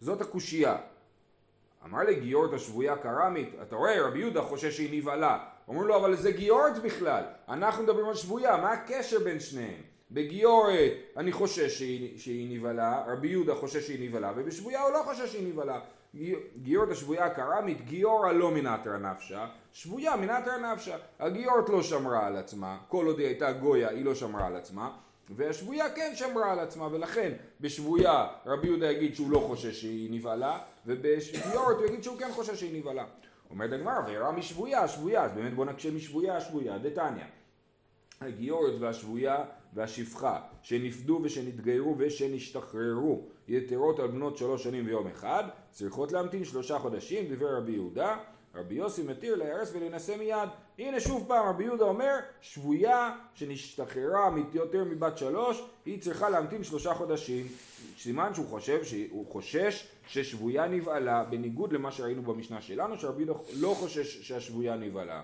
זאת 0.00 0.20
הקושייה. 0.20 0.76
אמר 1.84 1.98
לי 1.98 2.20
גיורת 2.20 2.52
השבויה 2.52 2.96
קרמית, 2.96 3.48
אתה 3.62 3.76
רואה 3.76 4.06
רבי 4.06 4.18
יהודה 4.18 4.42
חושש 4.42 4.76
שהיא 4.76 5.00
נבהלה. 5.00 5.44
אומרים 5.68 5.88
לו 5.88 5.96
אבל 5.96 6.16
זה 6.16 6.32
גיורת 6.32 6.82
בכלל, 6.82 7.24
אנחנו 7.48 7.82
מדברים 7.82 8.06
על 8.06 8.14
שבויה, 8.14 8.56
מה 8.56 8.72
הקשר 8.72 9.18
בין 9.24 9.40
שניהם? 9.40 9.80
בגיורת 10.10 10.92
אני 11.16 11.32
חושש 11.32 11.78
שהיא, 11.78 12.18
שהיא 12.18 12.56
נבהלה, 12.56 13.04
רבי 13.06 13.28
יהודה 13.28 13.54
חושש 13.54 13.86
שהיא 13.86 14.08
נבהלה, 14.08 14.32
ובשבויה 14.36 14.82
הוא 14.82 14.92
לא 14.92 15.02
חושש 15.04 15.32
שהיא 15.32 15.48
נבהלה. 15.48 15.80
גיורת 16.62 16.90
השבויה 16.90 17.30
קרמית, 17.30 17.84
גיורא 17.84 18.32
לא 18.32 18.50
מנתרא 18.50 18.98
נפשה, 18.98 19.46
שבויה 19.72 20.16
מנתרא 20.16 20.58
נפשה. 20.58 20.96
הגיורת 21.20 21.68
לא 21.68 21.82
שמרה 21.82 22.26
על 22.26 22.36
עצמה, 22.36 22.78
כל 22.88 23.06
עוד 23.06 23.18
היא 23.18 23.26
הייתה 23.26 23.52
גויה 23.52 23.88
היא 23.88 24.04
לא 24.04 24.14
שמרה 24.14 24.46
על 24.46 24.56
עצמה. 24.56 24.90
והשבויה 25.30 25.90
כן 25.90 26.12
שמרה 26.14 26.52
על 26.52 26.58
עצמה 26.58 26.88
ולכן 26.92 27.32
בשבויה 27.60 28.26
רבי 28.46 28.66
יהודה 28.66 28.90
יגיד 28.90 29.14
שהוא 29.14 29.30
לא 29.30 29.38
חושש 29.38 29.80
שהיא 29.80 30.12
נבהלה 30.12 30.58
ובגיורת 30.86 31.76
הוא 31.76 31.86
יגיד 31.86 32.02
שהוא 32.02 32.18
כן 32.18 32.32
חושש 32.32 32.60
שהיא 32.60 32.80
נבהלה. 32.80 33.04
אומרת 33.50 33.72
הגמרא 33.72 34.00
וירא 34.06 34.30
משבויה 34.30 34.88
שבויה 34.88 35.22
אז 35.22 35.32
באמת 35.32 35.54
בוא 35.54 35.64
נקשה 35.64 35.90
משבויה 35.90 36.40
שבויה 36.40 36.78
דתניא 36.78 37.24
הגיורת 38.20 38.72
והשבויה 38.80 39.44
והשפחה 39.74 40.40
שנפדו 40.62 41.20
ושנתגיירו 41.22 41.94
ושנשתחררו 41.98 43.26
יתרות 43.48 43.98
על 43.98 44.06
בנות 44.06 44.36
שלוש 44.36 44.64
שנים 44.64 44.86
ויום 44.86 45.06
אחד 45.06 45.44
צריכות 45.74 46.12
להמתין 46.12 46.44
שלושה 46.44 46.78
חודשים 46.78 47.34
דבר 47.34 47.56
רבי 47.56 47.72
יהודה 47.72 48.16
רבי 48.54 48.74
יוסי 48.74 49.02
מתיר 49.02 49.34
להרס 49.36 49.72
ולהינשא 49.74 50.16
מיד. 50.18 50.48
הנה 50.78 51.00
שוב 51.00 51.24
פעם 51.28 51.48
רבי 51.48 51.64
יהודה 51.64 51.84
אומר, 51.84 52.16
שבויה 52.40 53.16
שנשתחררה 53.34 54.30
יותר 54.52 54.84
מבת 54.84 55.18
שלוש, 55.18 55.64
היא 55.86 56.00
צריכה 56.00 56.30
להמתין 56.30 56.64
שלושה 56.64 56.94
חודשים. 56.94 57.46
סימן 57.98 58.34
שהוא 58.34 58.46
חושב, 58.46 58.84
שהוא 58.84 59.26
חושש 59.26 59.88
ששבויה 60.06 60.68
נבהלה, 60.68 61.24
בניגוד 61.24 61.72
למה 61.72 61.92
שראינו 61.92 62.22
במשנה 62.22 62.60
שלנו, 62.60 62.98
שרבי 62.98 63.22
יהודה 63.22 63.40
לא 63.56 63.74
חושש 63.78 64.28
שהשבויה 64.28 64.76
נבהלה. 64.76 65.22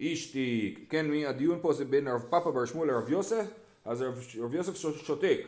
אשתי, 0.00 0.74
כן, 0.88 1.10
מי, 1.10 1.26
הדיון 1.26 1.58
פה 1.62 1.72
זה 1.72 1.84
בין 1.84 2.08
רב 2.08 2.22
פאפה 2.30 2.52
בר 2.52 2.64
שמואל 2.64 2.88
לרב 2.88 3.08
יוסף, 3.08 3.46
אז 3.84 4.02
רב, 4.02 4.20
רב 4.40 4.54
יוסף 4.54 4.74
שותק. 5.06 5.40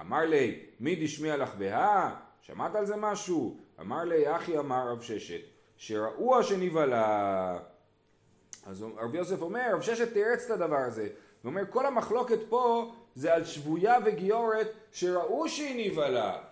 אמר 0.00 0.24
לי, 0.24 0.60
מי 0.80 0.96
דשמיע 1.04 1.36
לך 1.36 1.54
בהא? 1.54 2.25
שמעת 2.46 2.74
על 2.74 2.86
זה 2.86 2.96
משהו? 2.96 3.56
אמר 3.80 4.04
לי, 4.04 4.36
אחי 4.36 4.58
אמר 4.58 4.88
רב 4.90 5.02
ששת. 5.02 5.40
שראו 5.76 6.42
שנבהלה. 6.42 7.58
אז 8.66 8.84
רבי 8.96 9.18
יוסף 9.18 9.42
אומר, 9.42 9.70
רב 9.72 9.80
ששת 9.80 10.12
תירץ 10.12 10.44
את 10.44 10.50
הדבר 10.50 10.76
הזה. 10.76 11.02
הוא 11.42 11.50
אומר, 11.50 11.62
כל 11.70 11.86
המחלוקת 11.86 12.38
פה 12.48 12.92
זה 13.14 13.34
על 13.34 13.44
שבויה 13.44 13.98
וגיורת 14.04 14.72
שראו 14.92 15.48
שהיא 15.48 15.90
נבהלה. 15.90 16.42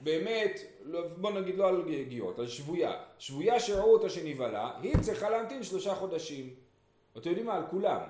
באמת, 0.00 0.60
לא, 0.82 1.08
בוא 1.16 1.30
נגיד 1.30 1.56
לא 1.56 1.68
על 1.68 1.82
גיורת, 2.08 2.38
על 2.38 2.48
שבויה. 2.48 2.92
שבויה 3.18 3.60
שראו 3.60 3.92
אותה 3.92 4.08
שנבהלה, 4.08 4.70
היא 4.82 4.96
צריכה 5.00 5.30
להמתין 5.30 5.62
שלושה 5.62 5.94
חודשים. 5.94 6.54
אתם 7.18 7.28
יודעים 7.28 7.46
מה? 7.46 7.56
על 7.56 7.62
כולם. 7.70 8.00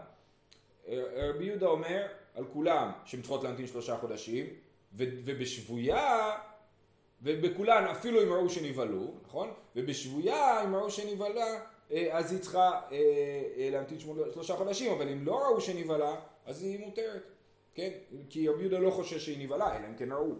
רבי 1.16 1.44
יהודה 1.44 1.66
אומר 1.66 2.06
על 2.34 2.44
כולם 2.52 2.90
שהן 3.04 3.20
צריכות 3.20 3.44
להמתין 3.44 3.66
שלושה 3.66 3.96
חודשים, 3.96 4.46
ובשבויה, 4.94 6.30
ובכולן 7.22 7.84
אפילו 7.84 8.22
אם 8.22 8.32
ראו 8.32 8.48
שנבהלו, 8.48 9.14
נכון? 9.26 9.50
ובשבויה 9.76 10.64
אם 10.64 10.74
ראו 10.74 10.90
שנבהלה, 10.90 11.60
אה, 11.92 12.08
אז 12.12 12.32
היא 12.32 12.40
צריכה 12.40 12.80
אה, 12.92 12.98
אה, 13.56 13.68
להמתין 13.72 13.98
שלושה 14.32 14.56
חודשים, 14.56 14.92
אבל 14.92 15.08
אם 15.08 15.26
לא 15.26 15.38
ראו 15.38 15.60
שנבהלה, 15.60 16.14
אז 16.46 16.62
היא 16.62 16.80
מותרת, 16.80 17.22
כן? 17.74 17.90
כי 18.30 18.48
רבי 18.48 18.60
יהודה 18.60 18.78
לא 18.78 18.90
חושש 18.90 19.24
שהיא 19.24 19.44
נבהלה, 19.44 19.76
אלא 19.76 19.86
אם 19.86 19.94
כן 19.94 20.12
ראו. 20.12 20.32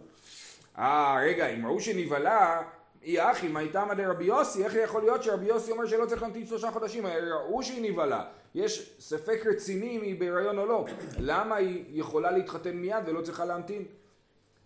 אה, 0.77 1.17
רגע, 1.23 1.47
אם 1.47 1.65
ראו 1.65 1.79
שנבהלה, 1.79 2.63
אי 3.03 3.31
אחי, 3.31 3.47
מה 3.47 3.59
איתמא 3.59 3.93
דרבי 3.93 4.23
יוסי, 4.23 4.63
איך 4.63 4.75
יכול 4.75 5.01
להיות 5.01 5.23
שרבי 5.23 5.45
יוסי 5.45 5.71
אומר 5.71 5.85
שלא 5.85 6.05
צריך 6.05 6.21
להמתין 6.21 6.45
שלושה 6.45 6.71
חודשים, 6.71 7.05
ראו 7.07 7.63
שהיא 7.63 7.91
נבהלה, 7.91 8.25
יש 8.55 8.95
ספק 8.99 9.45
רציני 9.45 9.97
אם 9.97 10.01
היא 10.01 10.19
בהיריון 10.19 10.57
או 10.57 10.65
לא, 10.65 10.85
למה 11.19 11.55
היא 11.55 11.83
יכולה 11.89 12.31
להתחתן 12.31 12.77
מיד 12.77 13.03
ולא 13.05 13.21
צריכה 13.21 13.45
להמתין? 13.45 13.85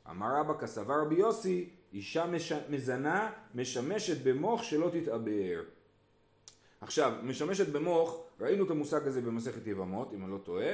אמר 0.09 0.39
רבא 0.39 0.53
כסבר 0.53 1.01
רבי 1.01 1.15
יוסי, 1.15 1.69
אישה 1.95 2.25
מש... 2.25 2.51
מזנה 2.69 3.31
משמשת 3.55 4.17
במוח 4.23 4.63
שלא 4.63 4.89
תתעבר. 4.93 5.61
עכשיו, 6.81 7.13
משמשת 7.23 7.67
במוח, 7.67 8.17
ראינו 8.39 8.65
את 8.65 8.71
המושג 8.71 9.07
הזה 9.07 9.21
במסכת 9.21 9.67
יבמות, 9.67 10.13
אם 10.13 10.23
אני 10.23 10.31
לא 10.31 10.37
טועה, 10.37 10.73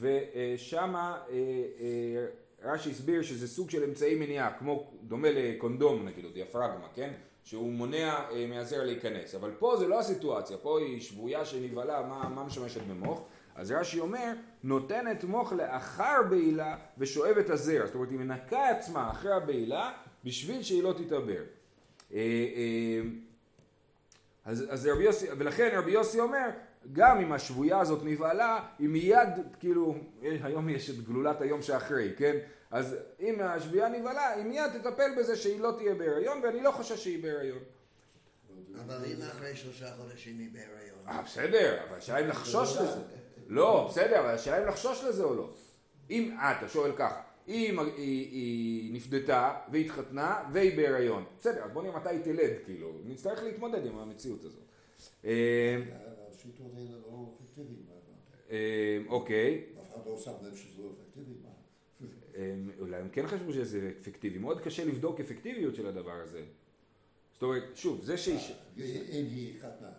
ושמה 0.00 1.18
אה, 1.30 1.34
אה, 1.80 2.26
רש"י 2.62 2.90
הסביר 2.90 3.22
שזה 3.22 3.48
סוג 3.48 3.70
של 3.70 3.84
אמצעי 3.84 4.14
מניעה, 4.14 4.58
כמו, 4.58 4.90
דומה 5.02 5.28
לקונדום 5.30 6.04
נגיד, 6.08 6.24
או 6.24 6.30
דיאפרגמה, 6.30 6.86
כן? 6.94 7.12
שהוא 7.44 7.72
מונע 7.72 8.14
אה, 8.30 8.46
מהזרע 8.46 8.84
להיכנס. 8.84 9.34
אבל 9.34 9.50
פה 9.58 9.76
זה 9.76 9.88
לא 9.88 10.00
הסיטואציה, 10.00 10.56
פה 10.56 10.78
היא 10.80 11.00
שבויה 11.00 11.44
שנבהלה, 11.44 12.02
מה, 12.02 12.28
מה 12.28 12.44
משמשת 12.44 12.80
במוח? 12.82 13.20
אז 13.54 13.72
רש"י 13.72 14.00
אומר, 14.00 14.32
נותנת 14.64 15.24
מוח 15.24 15.52
לאחר 15.52 16.22
בעילה 16.30 16.76
ושואבת 16.98 17.50
הזרע. 17.50 17.86
זאת 17.86 17.94
אומרת, 17.94 18.10
היא 18.10 18.18
מנקה 18.18 18.68
עצמה 18.68 19.10
אחרי 19.10 19.32
הבעילה 19.32 19.92
בשביל 20.24 20.62
שהיא 20.62 20.82
לא 20.82 20.92
תתעבר. 20.92 21.42
אה, 22.12 22.18
אה, 22.18 23.00
אז, 24.44 24.64
אז 24.68 24.86
רבי 24.86 25.04
יוסי, 25.04 25.26
ולכן 25.38 25.70
רבי 25.78 25.90
יוסי 25.90 26.20
אומר, 26.20 26.48
גם 26.92 27.20
אם 27.20 27.32
השבויה 27.32 27.80
הזאת 27.80 28.00
נבהלה, 28.04 28.66
היא 28.78 28.88
מיד, 28.88 29.28
כאילו, 29.60 29.94
היום 30.22 30.68
יש 30.68 30.90
את 30.90 31.04
גלולת 31.04 31.40
היום 31.40 31.62
שאחרי, 31.62 32.12
כן? 32.16 32.36
אז 32.70 32.96
אם 33.20 33.40
השבויה 33.40 33.88
נבהלה, 33.88 34.28
היא 34.28 34.44
מיד 34.44 34.70
תטפל 34.78 35.10
בזה 35.18 35.36
שהיא 35.36 35.60
לא 35.60 35.74
תהיה 35.78 35.94
בהיריון, 35.94 36.40
ואני 36.42 36.62
לא 36.62 36.70
חושב 36.70 36.96
שהיא 36.96 37.22
בהיריון. 37.22 37.58
אבל 38.86 39.04
אם 39.04 39.22
אחרי 39.22 39.56
שלושה 39.56 39.86
חודשים 39.96 40.38
היא 40.38 40.48
בהיריון. 40.52 40.98
אה, 41.08 41.22
בסדר, 41.22 41.84
אבל 41.88 41.98
השאלה 41.98 42.20
אם 42.20 42.28
לחשוש 42.28 42.76
לזה. 42.76 43.00
לא, 43.46 43.86
בסדר, 43.90 44.20
אבל 44.20 44.28
השאלה 44.28 44.62
אם 44.62 44.68
לחשוש 44.68 45.04
לזה 45.04 45.24
או 45.24 45.34
לא. 45.34 45.50
אם, 46.10 46.36
אה, 46.38 46.58
אתה 46.58 46.68
שואל 46.68 46.92
ככה, 46.96 47.20
היא, 47.48 47.80
היא, 47.80 48.30
היא 48.32 48.94
נפדתה 48.94 49.54
והתחתנה 49.72 50.48
והיא 50.52 50.76
בהיריון, 50.76 51.24
בסדר, 51.38 51.64
אז 51.64 51.70
בוא 51.70 51.82
נראה 51.82 52.00
מתי 52.00 52.08
היא 52.08 52.22
תלד, 52.22 52.52
כאילו, 52.64 52.92
נצטרך 53.04 53.42
להתמודד 53.42 53.86
עם 53.86 53.98
המציאות 53.98 54.44
הזאת. 54.44 54.62
אה, 55.24 55.78
השיטות 56.30 56.74
האלה 56.76 56.90
לא 56.90 57.34
אפקטיביים. 57.40 57.88
אה, 58.50 58.98
אוקיי. 59.08 59.64
אף 59.80 59.94
אחד 59.94 60.06
לא 60.06 60.18
שם 60.18 60.32
לב 60.42 60.56
שזה 60.56 60.82
לא 60.82 60.90
אפקטיבי. 61.00 61.34
אה, 62.36 62.54
אולי 62.78 62.96
הם 62.96 63.08
כן 63.08 63.26
חשבו 63.26 63.52
שזה 63.52 63.92
אפקטיבי, 64.00 64.38
מאוד 64.38 64.60
קשה 64.60 64.84
לבדוק 64.84 65.20
אפקטיביות 65.20 65.74
של 65.74 65.86
הדבר 65.86 66.12
הזה. 66.12 66.44
זאת 67.32 67.42
אומרת, 67.42 67.62
שוב, 67.74 68.04
זה 68.04 68.16
שאיש... 68.16 68.52
אם 68.76 68.82
היא 69.30 69.54
התחתנה. 69.54 69.90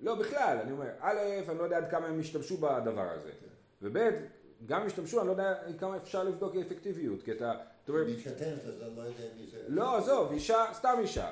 לא, 0.00 0.14
בכלל, 0.14 0.58
אני 0.62 0.72
אומר, 0.72 0.86
א', 0.98 1.18
אני 1.48 1.58
לא 1.58 1.62
יודע 1.62 1.76
עד 1.76 1.90
כמה 1.90 2.06
הם 2.06 2.20
השתמשו 2.20 2.56
בדבר 2.56 3.10
הזה, 3.10 3.32
וב', 3.82 4.10
גם 4.66 4.86
השתמשו, 4.86 5.18
אני 5.20 5.26
לא 5.26 5.32
יודע 5.32 5.54
כמה 5.78 5.96
אפשר 5.96 6.24
לבדוק 6.24 6.56
אפקטיביות, 6.56 7.22
כי 7.22 7.32
אתה... 7.32 7.52
היא 7.88 8.16
מתחתנת, 8.18 8.64
אז 8.66 8.82
אני 8.82 8.96
לא 8.96 9.02
יודע 9.02 9.24
מי 9.40 9.46
זה. 9.46 9.58
לא, 9.68 9.96
עזוב, 9.96 10.32
אישה, 10.32 10.64
סתם 10.72 10.94
אישה, 10.98 11.30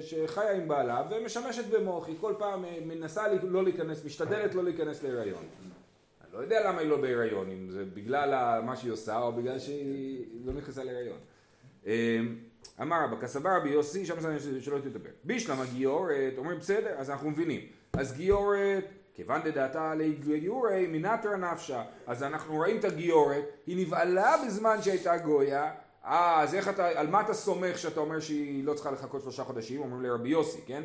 שחיה 0.00 0.52
עם 0.52 0.68
בעלה 0.68 1.02
ומשמשת 1.10 1.64
במוח, 1.66 2.06
היא 2.06 2.16
כל 2.20 2.34
פעם 2.38 2.64
אה, 2.64 2.78
מנסה 2.86 3.22
לא 3.42 3.64
להיכנס, 3.64 4.04
משתדלת 4.04 4.54
לא 4.54 4.64
להיכנס 4.64 5.02
להיריון. 5.02 5.42
אני 6.24 6.32
לא 6.32 6.38
יודע 6.38 6.68
למה 6.68 6.80
היא 6.80 6.88
לא 6.88 7.00
בהיריון, 7.00 7.50
אם 7.50 7.70
זה 7.70 7.84
בגלל 7.84 8.60
מה 8.60 8.76
שהיא 8.76 8.92
עושה 8.92 9.18
או 9.18 9.32
בגלל 9.32 9.58
שהיא 9.58 10.26
לא 10.44 10.52
נכנסה 10.52 10.84
להיריון. 10.84 11.18
אמ, 11.86 12.38
אמר 12.80 13.04
רבא, 13.04 13.20
כסבר 13.20 13.56
רבי 13.56 13.68
יוסי, 13.68 14.06
שם 14.06 14.20
זה 14.20 14.60
שלא 14.60 14.78
תדבר. 14.78 15.10
בישלמה 15.24 15.64
גיורת, 15.74 16.34
אומרים 16.38 16.58
בסדר, 16.58 16.94
אז 16.96 17.10
אנחנו 17.10 17.30
מבינים. 17.30 17.60
אז 17.92 18.12
גיורת, 18.12 18.84
כיוון 19.14 19.42
דדעתה 19.42 19.94
לגיורי 19.94 20.86
מנטרה 20.86 21.36
נפשה. 21.36 21.82
אז 22.06 22.22
אנחנו 22.22 22.54
רואים 22.54 22.78
את 22.78 22.84
הגיורת, 22.84 23.44
היא 23.66 23.86
נבהלה 23.86 24.36
בזמן 24.46 24.82
שהייתה 24.82 25.16
גויה, 25.16 25.72
אה, 26.04 26.40
אז 26.42 26.54
איך 26.54 26.68
אתה, 26.68 26.88
על 26.88 27.06
מה 27.06 27.20
אתה 27.20 27.34
סומך 27.34 27.78
שאתה 27.78 28.00
אומר 28.00 28.20
שהיא 28.20 28.64
לא 28.64 28.74
צריכה 28.74 28.90
לחכות 28.90 29.22
שלושה 29.22 29.44
חודשים? 29.44 29.80
אומרים 29.80 30.02
לרבי 30.02 30.28
יוסי, 30.28 30.60
כן? 30.66 30.82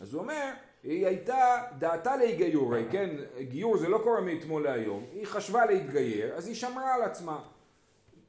אז 0.00 0.14
הוא 0.14 0.22
אומר, 0.22 0.50
היא 0.82 1.06
הייתה 1.06 1.62
דעתה 1.78 2.16
להיגיורי, 2.16 2.84
כן? 2.90 3.10
גיור 3.40 3.76
זה 3.76 3.88
לא 3.88 4.00
קורה 4.04 4.20
מאתמול 4.20 4.62
להיום, 4.62 5.04
היא 5.12 5.26
חשבה 5.26 5.66
להתגייר, 5.66 6.34
אז 6.34 6.46
היא 6.46 6.54
שמרה 6.54 6.94
על 6.94 7.02
עצמה. 7.02 7.38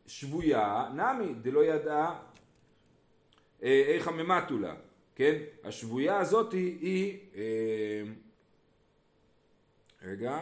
שבויה, 0.07 0.89
נמי, 0.95 1.33
דלא 1.41 1.63
ידעה 1.63 2.19
אה, 3.63 3.83
איך 3.87 4.07
הממתו 4.07 4.57
לה, 4.57 4.73
כן? 5.15 5.35
השבויה 5.63 6.17
הזאת 6.17 6.53
היא, 6.53 6.77
היא 6.81 7.19
אה, 7.35 8.11
רגע, 10.03 10.39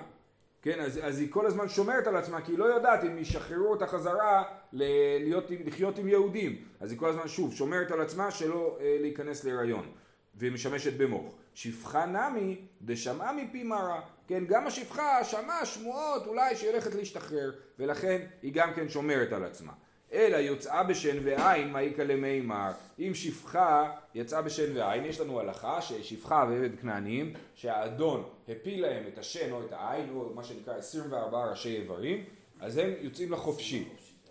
כן, 0.62 0.80
אז, 0.80 1.00
אז 1.04 1.20
היא 1.20 1.28
כל 1.32 1.46
הזמן 1.46 1.70
שומרת 1.70 2.08
על 2.08 2.16
עצמה 2.16 2.42
כי 2.42 2.52
היא 2.52 2.60
לא 2.60 2.66
יודעת 2.66 3.04
אם 3.04 3.18
ישחררו 3.18 3.72
אותה 3.72 3.88
חזרה 3.88 4.44
להיות, 4.74 5.46
לחיות 5.66 5.98
עם 5.98 6.08
יהודים. 6.08 6.64
אז 6.80 6.92
היא 6.92 7.00
כל 7.00 7.10
הזמן 7.10 7.28
שוב 7.28 7.54
שומרת 7.54 7.92
על 7.92 8.02
עצמה 8.02 8.32
שלא 8.32 8.78
אה, 8.82 8.98
להיכנס 9.02 9.44
להיריון. 9.44 9.92
והיא 10.36 10.52
משמשת 10.52 10.94
במוח. 10.94 11.34
שפחה 11.54 12.06
נמי 12.06 12.62
דשמעה 12.82 13.34
מפי 13.34 13.64
מרה. 13.64 14.02
כן, 14.28 14.46
גם 14.46 14.68
השפחה 14.68 15.24
שמעה 15.24 15.66
שמועות 15.66 16.28
אולי 16.28 16.56
שהיא 16.56 16.70
הולכת 16.70 16.96
להשתחרר. 16.96 17.52
ולכן 17.80 18.22
היא 18.42 18.54
גם 18.54 18.74
כן 18.74 18.90
שומרת 18.90 19.34
על 19.34 19.44
עצמה. 19.44 19.72
אלא 20.14 20.38
יוצאה 20.38 20.84
בשן 20.84 21.18
ועין, 21.24 21.72
מה 21.72 21.82
יקלה 21.82 22.16
מימר. 22.16 22.72
אם 23.00 23.12
שפחה 23.14 23.92
יצאה 24.16 24.42
בשן 24.42 24.78
ועין, 24.78 25.06
יש 25.06 25.20
לנו 25.20 25.40
הלכה 25.40 25.82
ששפחה 25.82 26.46
ועבד 26.50 26.80
כנענים, 26.82 27.34
שהאדון 27.56 28.24
הפיל 28.50 28.82
להם 28.82 29.04
את 29.14 29.18
השן 29.18 29.52
או 29.52 29.62
את 29.66 29.74
העין, 29.74 30.10
או 30.16 30.30
מה 30.36 30.44
שנקרא 30.44 30.74
24 30.74 31.50
ראשי 31.50 31.76
איברים, 31.76 32.24
אז 32.60 32.78
הם 32.78 32.90
יוצאים 33.02 33.32
לחופשי, 33.32 33.86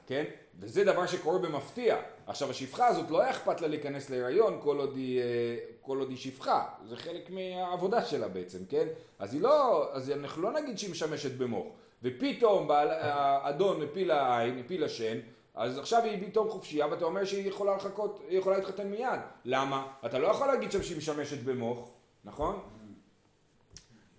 כן? 0.07 0.25
וזה 0.59 0.85
דבר 0.85 1.07
שקורה 1.07 1.39
במפתיע. 1.39 1.97
עכשיו 2.27 2.51
השפחה 2.51 2.87
הזאת 2.87 3.11
לא 3.11 3.21
היה 3.21 3.31
אכפת 3.31 3.61
לה 3.61 3.69
להיכנס 3.69 4.11
להיריון 4.11 4.61
כל 4.63 4.79
עוד 4.79 4.97
היא, 4.97 5.21
אה, 5.21 5.57
כל 5.81 5.99
עוד 5.99 6.11
היא 6.11 6.19
שפחה, 6.19 6.65
זה 6.85 6.97
חלק 6.97 7.31
מהעבודה 7.31 8.05
שלה 8.05 8.29
בעצם, 8.29 8.59
כן? 8.69 8.87
אז 9.19 9.35
היא 9.35 9.43
לא, 9.43 9.89
אז 9.93 10.11
אנחנו 10.11 10.43
לא 10.43 10.53
נגיד 10.53 10.79
שהיא 10.79 10.91
משמשת 10.91 11.33
במוח. 11.33 11.67
ופתאום 12.03 12.69
האדון 12.71 13.83
הפיל 13.83 14.11
העין, 14.11 14.59
הפיל 14.59 14.85
השן, 14.85 15.19
אז 15.59 15.79
עכשיו 15.79 16.03
היא 16.03 16.27
פתאום 16.27 16.49
חופשייה 16.49 16.87
ואתה 16.87 17.05
אומר 17.05 17.25
שהיא 17.25 17.49
יכולה 17.49 17.77
לחכות, 17.77 18.23
היא 18.29 18.39
יכולה 18.39 18.59
להתחתן 18.59 18.89
מיד. 18.89 19.21
למה? 19.45 19.87
אתה 20.07 20.19
לא 20.19 20.27
יכול 20.27 20.47
להגיד 20.47 20.73
שם 20.73 20.83
שהיא 20.83 20.99
משמשת 20.99 21.43
במוח, 21.43 21.89
נכון? 22.25 22.61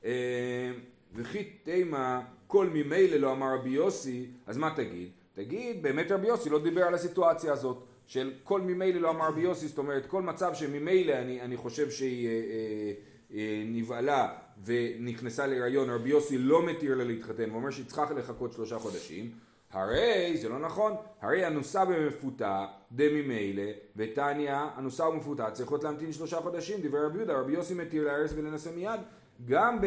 אה, 0.05 0.72
וכי 1.13 1.43
תימה 1.43 2.22
כל 2.48 2.67
ממילא 2.74 3.17
לא 3.17 3.31
אמר 3.31 3.55
רבי 3.55 3.69
יוסי, 3.69 4.25
אז 4.48 4.58
מה 4.58 4.74
תגיד? 4.75 5.10
תגיד, 5.34 5.84
באמת 5.84 6.12
רבי 6.12 6.27
יוסי 6.27 6.50
לא 6.50 6.63
דיבר 6.63 6.84
על 6.84 6.93
הסיטואציה 6.93 7.53
הזאת 7.53 7.84
של 8.08 8.34
כל 8.43 8.62
ממילא 8.62 9.01
לא 9.01 9.10
אמר 9.10 9.27
רבי 9.27 9.41
יוסי, 9.41 9.67
זאת 9.67 9.77
אומרת 9.77 10.05
כל 10.05 10.22
מצב 10.22 10.53
שממילא 10.53 11.13
אני, 11.13 11.41
אני 11.41 11.58
חושב 11.58 11.89
שהיא 11.89 12.27
אה, 12.27 12.31
אה, 12.31 12.91
אה, 13.34 13.63
נבהלה 13.65 14.34
ונכנסה 14.65 15.48
להיריון, 15.48 15.89
רבי 15.89 16.10
יוסי 16.10 16.38
לא 16.38 16.65
מתיר 16.65 16.96
לה 16.96 17.03
להתחתן, 17.03 17.50
הוא 17.50 17.58
אומר 17.58 17.72
שהיא 17.72 17.86
צריכה 17.86 18.13
לחכות 18.13 18.53
שלושה 18.53 18.79
חודשים 18.79 19.31
הרי 19.71 20.38
זה 20.38 20.49
לא 20.49 20.59
נכון, 20.59 20.95
הרי 21.21 21.47
אנוסה 21.47 21.85
במפותה 21.85 22.65
דממילא 22.91 23.63
ותניא 23.95 24.55
אנוסה 24.77 25.09
ומפותה 25.09 25.51
צריכות 25.51 25.83
להמתין 25.83 26.11
שלושה 26.11 26.41
חודשים 26.41 26.79
דברי 26.81 27.01
רבי 27.01 27.17
יהודה. 27.17 27.39
רבי 27.39 27.51
יוסי 27.51 27.73
מתיר 27.73 28.05
להרס 28.05 28.33
ולנסה 28.35 28.71
מיד. 28.71 28.99
גם 29.45 29.79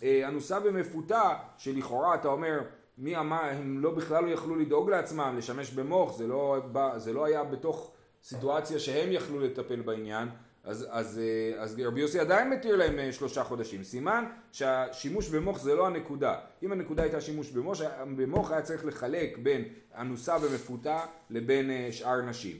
באנוסה 0.00 0.60
במפותה 0.60 1.34
שלכאורה 1.58 2.14
אתה 2.14 2.28
אומר 2.28 2.60
מי 2.98 3.16
אמר 3.16 3.44
הם 3.44 3.78
לא 3.78 3.90
בכלל 3.90 4.24
לא 4.24 4.30
יכלו 4.30 4.56
לדאוג 4.56 4.90
לעצמם 4.90 5.34
לשמש 5.38 5.70
במוח 5.70 6.16
זה 6.16 6.26
לא, 6.26 6.58
זה 6.96 7.12
לא 7.12 7.24
היה 7.24 7.44
בתוך 7.44 7.92
סיטואציה 8.22 8.78
שהם 8.78 9.12
יכלו 9.12 9.40
לטפל 9.40 9.80
בעניין 9.80 10.28
אז, 10.64 10.86
אז, 10.90 11.18
אה, 11.18 11.62
אז 11.62 11.80
רבי 11.86 12.00
יוסי 12.00 12.20
עדיין 12.20 12.50
מתיר 12.50 12.76
להם 12.76 12.98
אה, 12.98 13.12
שלושה 13.12 13.44
חודשים. 13.44 13.84
סימן 13.84 14.24
שהשימוש 14.52 15.28
במוח 15.28 15.58
זה 15.58 15.74
לא 15.74 15.86
הנקודה. 15.86 16.38
אם 16.62 16.72
הנקודה 16.72 17.02
הייתה 17.02 17.20
שימוש 17.20 17.50
במוח, 17.50 17.80
במוח 18.16 18.50
היה 18.50 18.62
צריך 18.62 18.84
לחלק 18.84 19.38
בין 19.38 19.64
אנוסה 19.98 20.36
ומפותה 20.42 21.00
לבין 21.30 21.70
אה, 21.70 21.88
שאר 21.92 22.20
נשים. 22.22 22.56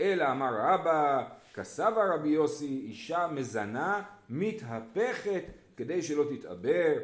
אלא 0.00 0.30
אמר 0.30 0.54
רבא, 0.58 1.24
כסבה 1.54 2.14
רבי 2.14 2.28
יוסי, 2.28 2.84
אישה 2.86 3.26
מזנה 3.26 4.02
מתהפכת 4.30 5.44
כדי 5.76 6.02
שלא 6.02 6.24
תתעבר. 6.36 6.94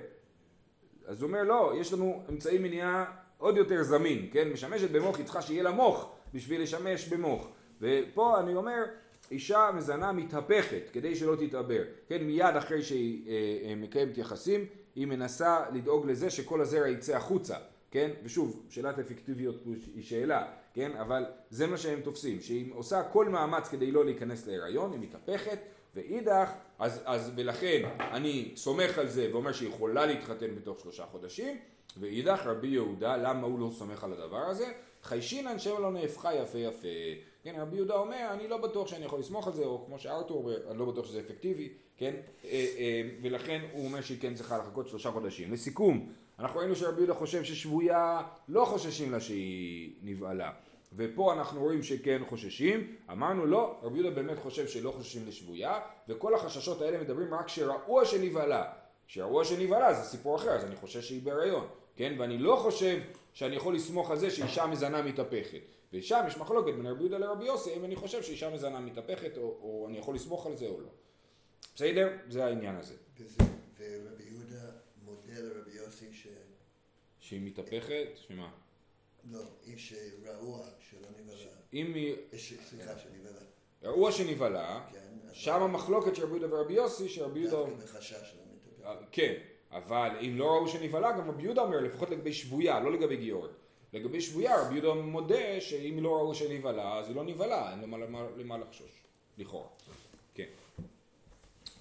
אז 1.06 1.22
הוא 1.22 1.28
אומר 1.28 1.42
לא, 1.42 1.72
יש 1.80 1.92
לנו 1.92 2.22
אמצעי 2.30 2.58
מניעה 2.58 3.04
עוד 3.38 3.56
יותר 3.56 3.82
זמין, 3.82 4.28
כן? 4.32 4.48
משמשת 4.48 4.90
במוח, 4.90 5.16
היא 5.18 5.24
צריכה 5.24 5.42
שיהיה 5.42 5.62
לה 5.62 5.70
מוח 5.70 6.08
בשביל 6.34 6.62
לשמש 6.62 7.08
במוח. 7.08 7.46
ופה 7.80 8.40
אני 8.40 8.54
אומר, 8.54 8.84
אישה 9.30 9.70
מזנה 9.74 10.12
מתהפכת 10.12 10.82
כדי 10.92 11.16
שלא 11.16 11.36
תתעבר, 11.36 11.82
כן? 12.08 12.24
מיד 12.24 12.56
אחרי 12.56 12.82
שהיא 12.82 13.28
אה, 13.28 13.68
אה, 13.68 13.74
מקיימת 13.74 14.18
יחסים, 14.18 14.66
היא 14.94 15.06
מנסה 15.06 15.64
לדאוג 15.72 16.06
לזה 16.06 16.30
שכל 16.30 16.60
הזרע 16.60 16.88
יצא 16.88 17.16
החוצה, 17.16 17.56
כן? 17.90 18.10
ושוב, 18.24 18.66
שאלת 18.68 18.98
אפקטיביות 18.98 19.62
היא 19.94 20.02
שאלה, 20.02 20.46
כן? 20.74 20.92
אבל 20.96 21.24
זה 21.50 21.66
מה 21.66 21.76
שהם 21.76 22.00
תופסים, 22.00 22.40
שהיא 22.40 22.72
עושה 22.74 23.02
כל 23.02 23.28
מאמץ 23.28 23.68
כדי 23.68 23.90
לא 23.90 24.04
להיכנס 24.04 24.46
להיריון, 24.46 24.92
היא 24.92 25.00
מתהפכת, 25.00 25.58
ואידך, 25.94 26.50
אז, 26.78 27.02
אז 27.04 27.32
ולכן 27.36 27.82
אני 27.98 28.52
סומך 28.56 28.98
על 28.98 29.08
זה 29.08 29.28
ואומר 29.32 29.52
שהיא 29.52 29.68
יכולה 29.68 30.06
להתחתן 30.06 30.54
בתוך 30.54 30.80
שלושה 30.80 31.04
חודשים, 31.06 31.58
ואידך 32.00 32.40
רבי 32.44 32.68
יהודה, 32.68 33.16
למה 33.16 33.46
הוא 33.46 33.60
לא 33.60 33.70
סומך 33.78 34.04
על 34.04 34.12
הדבר 34.12 34.46
הזה? 34.46 34.72
חיישינן 35.02 35.58
שם 35.58 35.82
לא 35.82 35.92
נהפכה 35.92 36.34
יפה 36.34 36.58
יפה. 36.58 36.88
כן, 37.42 37.54
רבי 37.58 37.76
יהודה 37.76 37.94
אומר, 37.94 38.28
אני 38.32 38.48
לא 38.48 38.56
בטוח 38.56 38.88
שאני 38.88 39.04
יכול 39.04 39.20
לסמוך 39.20 39.46
על 39.46 39.52
זה, 39.52 39.64
או 39.64 39.84
כמו 39.86 39.98
שארתור 39.98 40.50
אני 40.70 40.78
לא 40.78 40.84
בטוח 40.84 41.06
שזה 41.06 41.20
אפקטיבי, 41.20 41.68
כן? 41.96 42.14
אה, 42.44 42.50
אה, 42.50 43.02
ולכן 43.22 43.60
הוא 43.72 43.84
אומר 43.84 44.00
שהיא 44.00 44.20
כן 44.20 44.34
צריכה 44.34 44.58
לחכות 44.58 44.88
שלושה 44.88 45.10
חודשים. 45.10 45.52
לסיכום, 45.52 46.12
אנחנו 46.38 46.60
ראינו 46.60 46.76
שרבי 46.76 46.96
יהודה 46.96 47.14
חושב 47.14 47.44
ששבויה 47.44 48.22
לא 48.48 48.64
חוששים 48.64 49.12
לה 49.12 49.20
שהיא 49.20 49.92
נבהלה. 50.02 50.52
ופה 50.96 51.32
אנחנו 51.32 51.60
רואים 51.60 51.82
שכן 51.82 52.22
חוששים, 52.28 52.96
אמרנו 53.10 53.46
לא, 53.46 53.78
רבי 53.82 53.98
יהודה 53.98 54.22
באמת 54.22 54.38
חושב 54.38 54.68
שלא 54.68 54.90
חוששים 54.90 55.22
לשבויה, 55.28 55.80
וכל 56.08 56.34
החששות 56.34 56.82
האלה 56.82 57.00
מדברים 57.00 57.34
רק 57.34 57.48
שראו 57.48 58.06
שנבהלה. 58.06 58.64
שראו 59.06 59.44
שנבהלה 59.44 59.94
זה 59.94 60.02
סיפור 60.02 60.36
אחר, 60.36 60.50
אז 60.50 60.64
אני 60.64 60.76
חושש 60.76 61.08
שהיא 61.08 61.22
בהריון, 61.22 61.66
כן? 61.96 62.14
ואני 62.18 62.38
לא 62.38 62.56
חושב 62.56 63.00
שאני 63.32 63.56
יכול 63.56 63.74
לסמוך 63.74 64.10
על 64.10 64.18
זה 64.18 64.30
שאישה 64.30 64.66
מזנה 64.66 65.02
מתהפכת. 65.02 65.79
ושם 65.92 66.24
יש 66.26 66.36
מחלוקת 66.36 66.74
בין 66.74 66.86
רבי 66.86 67.00
יהודה 67.00 67.18
לרבי 67.18 67.44
יוסי, 67.44 67.74
אם 67.76 67.84
אני 67.84 67.96
חושב 67.96 68.22
שאישה 68.22 68.50
מזנה 68.50 68.80
מתהפכת, 68.80 69.36
או, 69.36 69.42
או 69.42 69.86
אני 69.88 69.98
יכול 69.98 70.14
לסמוך 70.14 70.46
על 70.46 70.56
זה 70.56 70.66
או 70.66 70.80
לא. 70.80 70.88
בסדר? 71.74 72.08
זה 72.28 72.44
העניין 72.44 72.76
הזה. 72.76 72.94
ורבי 73.78 74.24
יהודה 74.24 74.70
מודה 75.04 75.40
לרבי 75.40 75.70
יוסי 75.70 76.12
ש... 76.12 76.26
שהיא 77.18 77.40
מתהפכת, 77.42 78.06
שמה? 78.14 78.50
לא, 79.30 79.42
איש 79.66 79.94
רעוע 80.26 80.66
שלא 80.90 81.08
נבהלה. 81.20 81.50
אם 81.72 81.94
היא... 81.94 82.16
איש, 82.32 82.54
סליחה, 82.64 82.98
שנבהלה. 82.98 83.40
ראו 83.82 84.12
שנבהלה, 84.12 84.88
כן. 84.92 84.98
שם 85.32 85.62
המחלוקת 85.62 86.16
של 86.16 86.22
רבי 86.22 86.38
יהודה 86.38 86.54
ורבי 86.54 86.74
יוסי, 86.74 87.08
שרבי 87.08 87.40
יהודה... 87.40 87.56
דווקא 87.56 87.84
בחשש 87.84 88.34
לא. 88.34 88.88
אה, 88.88 88.96
כן, 89.12 89.34
אבל 89.70 90.16
אם 90.20 90.38
לא 90.38 90.44
ראו 90.44 90.68
שנבהלה, 90.68 91.12
גם 91.12 91.28
רבי 91.28 91.42
יהודה 91.42 91.62
אומר, 91.62 91.80
לפחות 91.80 92.10
לגבי 92.10 92.32
שבויה, 92.32 92.80
לא 92.80 92.92
לגבי 92.92 93.16
גיורת. 93.16 93.50
לגבי 93.92 94.20
שבויה, 94.20 94.62
רבי 94.62 94.74
יהודה 94.74 95.00
מודה 95.02 95.60
שאם 95.60 95.98
לא 96.02 96.08
ראו 96.08 96.34
שנבהלה, 96.34 96.98
אז 96.98 97.08
היא 97.08 97.16
לא 97.16 97.24
נבהלה, 97.24 97.72
אין 97.72 97.80
למה, 97.80 97.98
למה, 97.98 98.26
למה 98.36 98.58
לחשוש, 98.58 99.02
לכאורה. 99.38 99.66
כן. 100.34 100.44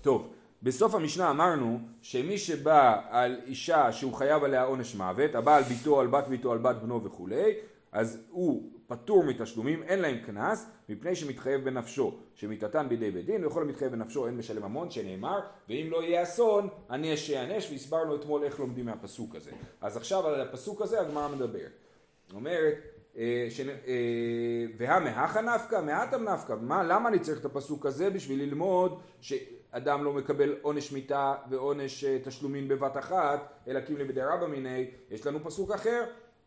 טוב, 0.01 0.33
בסוף 0.63 0.95
המשנה 0.95 1.31
אמרנו 1.31 1.79
שמי 2.01 2.37
שבא 2.37 3.01
על 3.09 3.41
אישה 3.45 3.91
שהוא 3.91 4.13
חייב 4.13 4.43
עליה 4.43 4.63
עונש 4.63 4.95
מוות, 4.95 5.35
הבא 5.35 5.55
על 5.55 5.63
ביתו, 5.63 5.99
על 5.99 6.07
בת 6.07 6.27
ביתו, 6.27 6.51
על 6.51 6.57
בת 6.57 6.75
בנו 6.75 7.03
וכולי, 7.03 7.53
אז 7.91 8.21
הוא 8.29 8.71
פטור 8.87 9.23
מתשלומים, 9.23 9.83
אין 9.83 9.99
להם 9.99 10.17
קנס, 10.25 10.65
מפני 10.89 11.15
שמתחייב 11.15 11.63
בנפשו, 11.63 12.17
שמיתתן 12.35 12.89
בידי 12.89 13.11
בית 13.11 13.25
דין, 13.25 13.45
וכל 13.45 13.61
המתחייב 13.61 13.91
בנפשו 13.91 14.27
אין 14.27 14.37
משלם 14.37 14.65
ממון, 14.65 14.91
שנאמר, 14.91 15.39
ואם 15.69 15.87
לא 15.89 16.03
יהיה 16.03 16.23
אסון, 16.23 16.67
אני 16.89 17.13
אשענש, 17.13 17.71
והסברנו 17.71 18.15
אתמול 18.15 18.43
איך 18.43 18.59
לומדים 18.59 18.85
מהפסוק 18.85 19.35
הזה. 19.35 19.51
אז 19.81 19.97
עכשיו 19.97 20.27
על 20.27 20.41
הפסוק 20.41 20.81
הזה 20.81 21.01
הגמרא 21.01 21.27
מדברת. 21.27 21.71
אומרת, 22.33 22.75
אה, 23.17 23.47
ש... 23.49 23.59
אה, 23.59 24.65
והמהכה 24.77 25.41
נפקא, 25.41 25.81
מהתם 25.81 26.23
נפקא, 26.23 26.55
מה, 26.61 26.83
למה 26.83 27.09
אני 27.09 27.19
צריך 27.19 27.39
את 27.39 27.45
הפסוק 27.45 27.85
הזה? 27.85 28.09
בשביל 28.09 28.41
ללמוד 28.41 28.99
שאדם 29.21 30.03
לא 30.03 30.13
מקבל 30.13 30.55
עונש 30.61 30.91
מיתה 30.91 31.35
ועונש 31.49 32.03
אה, 32.03 32.17
תשלומין 32.23 32.67
בבת 32.67 32.97
אחת, 32.97 33.53
אלא 33.67 33.79
קימלי 33.79 34.03
בדי 34.03 34.21
רבא 34.21 34.47
מיני, 34.47 34.85
יש 35.11 35.25
לנו 35.25 35.43
פסוק 35.43 35.71
אחר, 35.71 36.03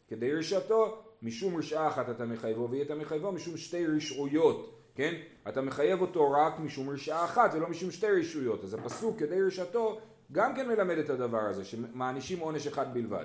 כדי 0.08 0.32
רשעתו, 0.32 1.02
משום 1.22 1.56
רשעה 1.56 1.88
אחת 1.88 2.10
אתה 2.10 2.24
מחייבו, 2.24 2.70
ויהיה 2.70 2.84
אתה 2.84 2.94
מחייבו 2.94 3.32
משום 3.32 3.56
שתי 3.56 3.86
רשעויות, 3.86 4.78
כן? 4.94 5.14
אתה 5.48 5.60
מחייב 5.60 6.00
אותו 6.00 6.30
רק 6.30 6.58
משום 6.60 6.90
רשעה 6.90 7.24
אחת 7.24 7.54
ולא 7.54 7.68
משום 7.68 7.90
שתי 7.90 8.06
רשעויות, 8.06 8.64
אז 8.64 8.74
הפסוק 8.74 9.18
כדי 9.18 9.42
רשעתו 9.42 10.00
גם 10.32 10.54
כן 10.54 10.68
מלמד 10.68 10.98
את 10.98 11.10
הדבר 11.10 11.40
הזה, 11.40 11.64
שמענישים 11.64 12.38
עונש 12.38 12.66
אחד 12.66 12.94
בלבד. 12.94 13.24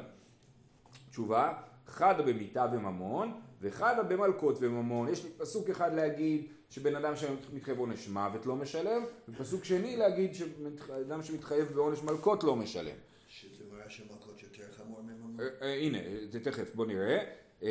תשובה, 1.09 1.53
חדה 1.87 2.23
במיתה 2.23 2.65
וממון, 2.73 3.31
וחדה 3.61 4.03
במלקות 4.03 4.57
וממון. 4.59 5.09
יש 5.09 5.23
לי 5.23 5.29
פסוק 5.37 5.69
אחד 5.69 5.93
להגיד 5.95 6.47
שבן 6.69 6.95
אדם 6.95 7.15
שמתחייב 7.15 7.79
עונש 7.79 8.07
מוות 8.07 8.45
לא 8.45 8.55
משלם, 8.55 9.03
ופסוק 9.29 9.65
שני 9.65 9.97
להגיד 9.97 10.35
שאדם 10.35 11.23
שמתחייב 11.23 11.67
בעונש 11.67 12.03
מלקות 12.03 12.43
לא 12.43 12.55
משלם. 12.55 12.95
שזה 13.27 13.63
מראה 13.71 13.89
שמלכות 13.89 14.43
יותר 14.43 14.63
חמור 14.77 15.01
מממון. 15.01 15.39
אה, 15.39 15.45
אה, 15.61 15.73
הנה, 15.73 15.97
זה 16.29 16.39
תכף, 16.39 16.75
בוא 16.75 16.85
נראה. 16.85 17.23
אה, 17.63 17.69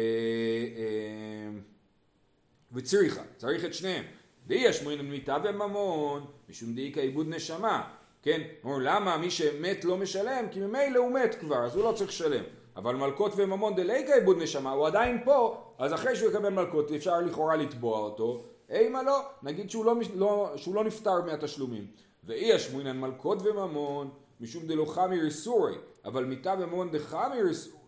וצריכה, 2.72 3.22
צריך 3.36 3.64
את 3.64 3.74
שניהם. 3.74 4.04
דאי 4.46 4.58
ישמרין 4.58 5.10
מיתה 5.10 5.36
וממון, 5.44 6.24
משום 6.48 6.74
דאיכא 6.74 7.00
עיבוד 7.00 7.28
נשמה. 7.28 7.92
כן? 8.22 8.40
אומרים 8.64 8.82
למה 8.82 9.18
מי 9.18 9.30
שמת 9.30 9.84
לא 9.84 9.96
משלם? 9.96 10.46
כי 10.50 10.60
ממילא 10.60 10.98
הוא 10.98 11.12
מת 11.12 11.34
כבר, 11.34 11.64
אז 11.64 11.76
הוא 11.76 11.84
לא 11.84 11.92
צריך 11.96 12.10
לשלם. 12.10 12.44
אבל 12.76 12.96
מלקות 12.96 13.32
וממון 13.36 13.74
דליקא 13.74 14.12
עיבוד 14.12 14.42
נשמה, 14.42 14.70
הוא 14.70 14.86
עדיין 14.86 15.20
פה, 15.24 15.62
אז 15.78 15.94
אחרי 15.94 16.16
שהוא 16.16 16.30
יקבל 16.30 16.48
מלקות 16.48 16.92
אפשר 16.92 17.20
לכאורה 17.20 17.56
לתבוע 17.56 17.98
אותו. 17.98 18.42
אימה 18.70 19.02
לא, 19.02 19.20
נגיד 19.42 19.70
שהוא 19.70 19.84
לא, 19.84 19.94
לא, 20.14 20.52
שהוא 20.56 20.74
לא 20.74 20.84
נפטר 20.84 21.22
מהתשלומים. 21.26 21.86
ואי 22.24 22.44
ישמרינן 22.44 23.00
מלקות 23.00 23.38
וממון, 23.42 24.10
משום 24.40 24.66
דלא 24.66 24.84
חמי 24.84 25.20
ריסורי, 25.20 25.74
אבל 26.04 26.24
מיתה 26.24 26.54
וממון 26.58 26.90
דחמי 26.90 27.36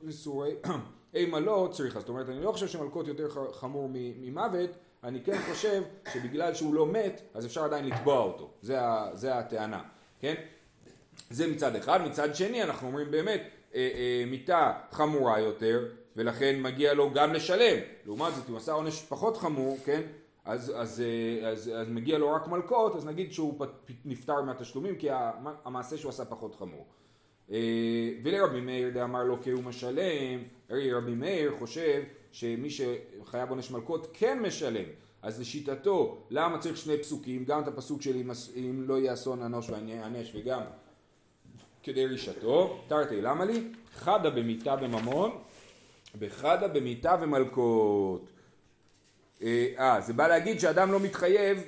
ריסורי, 0.05 0.55
אימה 1.15 1.41
לא 1.41 1.69
צריכה. 1.73 2.01
זאת 2.01 2.09
אומרת, 2.09 2.29
אני 2.29 2.43
לא 2.43 2.53
חושב 2.53 2.67
שמלקות 2.67 3.09
יותר 3.09 3.29
חמור 3.53 3.89
ממוות, 3.93 4.71
אני 5.05 5.21
כן 5.25 5.39
חושב 5.51 5.83
שבגלל 6.13 6.55
שהוא 6.55 6.75
לא 6.75 6.87
מת, 6.87 7.23
אז 7.35 7.47
אפשר 7.47 7.65
עדיין 7.65 7.85
לתבוע 7.85 8.19
אותו. 8.19 8.51
זה, 8.63 8.79
זה 9.13 9.39
הטענה, 9.39 9.83
כן? 10.21 10.35
זה 11.31 11.47
מצד 11.47 11.77
אחד. 11.77 12.01
מצד 12.07 12.35
שני, 12.35 12.63
אנחנו 12.63 12.87
אומרים 12.87 13.11
באמת, 13.11 13.43
מיתה 14.27 14.73
חמורה 14.93 15.41
יותר, 15.41 15.85
ולכן 16.17 16.63
מגיע 16.63 16.95
לו 16.95 17.11
גם 17.15 17.33
לשלם. 17.33 17.77
לעומת 18.07 18.35
זאת, 18.35 18.45
אם 18.47 18.53
הוא 18.53 18.59
עשה 18.59 18.73
עונש 18.73 19.03
פחות 19.09 19.37
חמור, 19.37 19.79
כן? 19.85 20.03
אז, 20.45 20.73
אז, 20.77 21.01
אה, 21.01 21.49
אז, 21.49 21.71
אז 21.75 21.89
מגיע 21.89 22.19
לו 22.19 22.31
רק 22.33 22.49
מלקות, 22.49 22.97
אז 22.97 23.07
נגיד 23.07 23.33
שהוא 23.33 23.67
נפטר 24.05 24.43
מהתשלומים, 24.43 24.97
כי 24.97 25.11
המ- 25.11 25.47
המעשה 25.65 25.97
שהוא 25.97 26.09
עשה 26.11 26.25
פחות 26.25 26.55
חמור. 26.55 26.87
אה, 27.51 27.59
ולרבי 28.23 28.61
מאיר 28.61 28.91
דאמר 28.91 29.25
לו 29.25 29.43
כי 29.43 29.51
הוא 29.51 29.65
משלם, 29.65 30.39
הרי 30.71 30.93
רבי 30.93 31.15
מאיר 31.15 31.55
חושב 31.59 32.03
שמי 32.33 32.69
שחייב 32.71 33.51
עונש 33.51 33.71
מלקות 33.71 34.09
כן 34.13 34.39
משלם. 34.43 34.85
אז 35.23 35.41
לשיטתו, 35.41 36.19
למה 36.31 36.59
צריך 36.59 36.77
שני 36.77 36.99
פסוקים? 36.99 37.45
גם 37.45 37.63
את 37.63 37.69
הפסוק 37.69 38.03
של 38.03 38.17
אם, 38.57 38.85
לא 38.89 38.99
יהיה 38.99 39.13
אסון 39.13 39.43
אנוש 39.43 39.71
ואענש 39.71 40.33
וגם 40.35 40.61
כדי 41.89 42.07
רישתו. 42.07 42.79
תרתי 42.89 43.21
למה 43.21 43.45
לי? 43.45 43.63
חדה 43.95 44.31
במיתה 44.31 44.75
וממון 44.81 45.31
וחדה 46.19 46.69
במיתה 46.69 47.17
ומלקות. 47.21 48.31
אה, 49.43 49.67
אה, 49.79 50.01
זה 50.01 50.13
בא 50.13 50.29
להגיד 50.29 50.61
שאדם 50.61 50.93
לא 50.93 51.01
מתחייב 51.01 51.59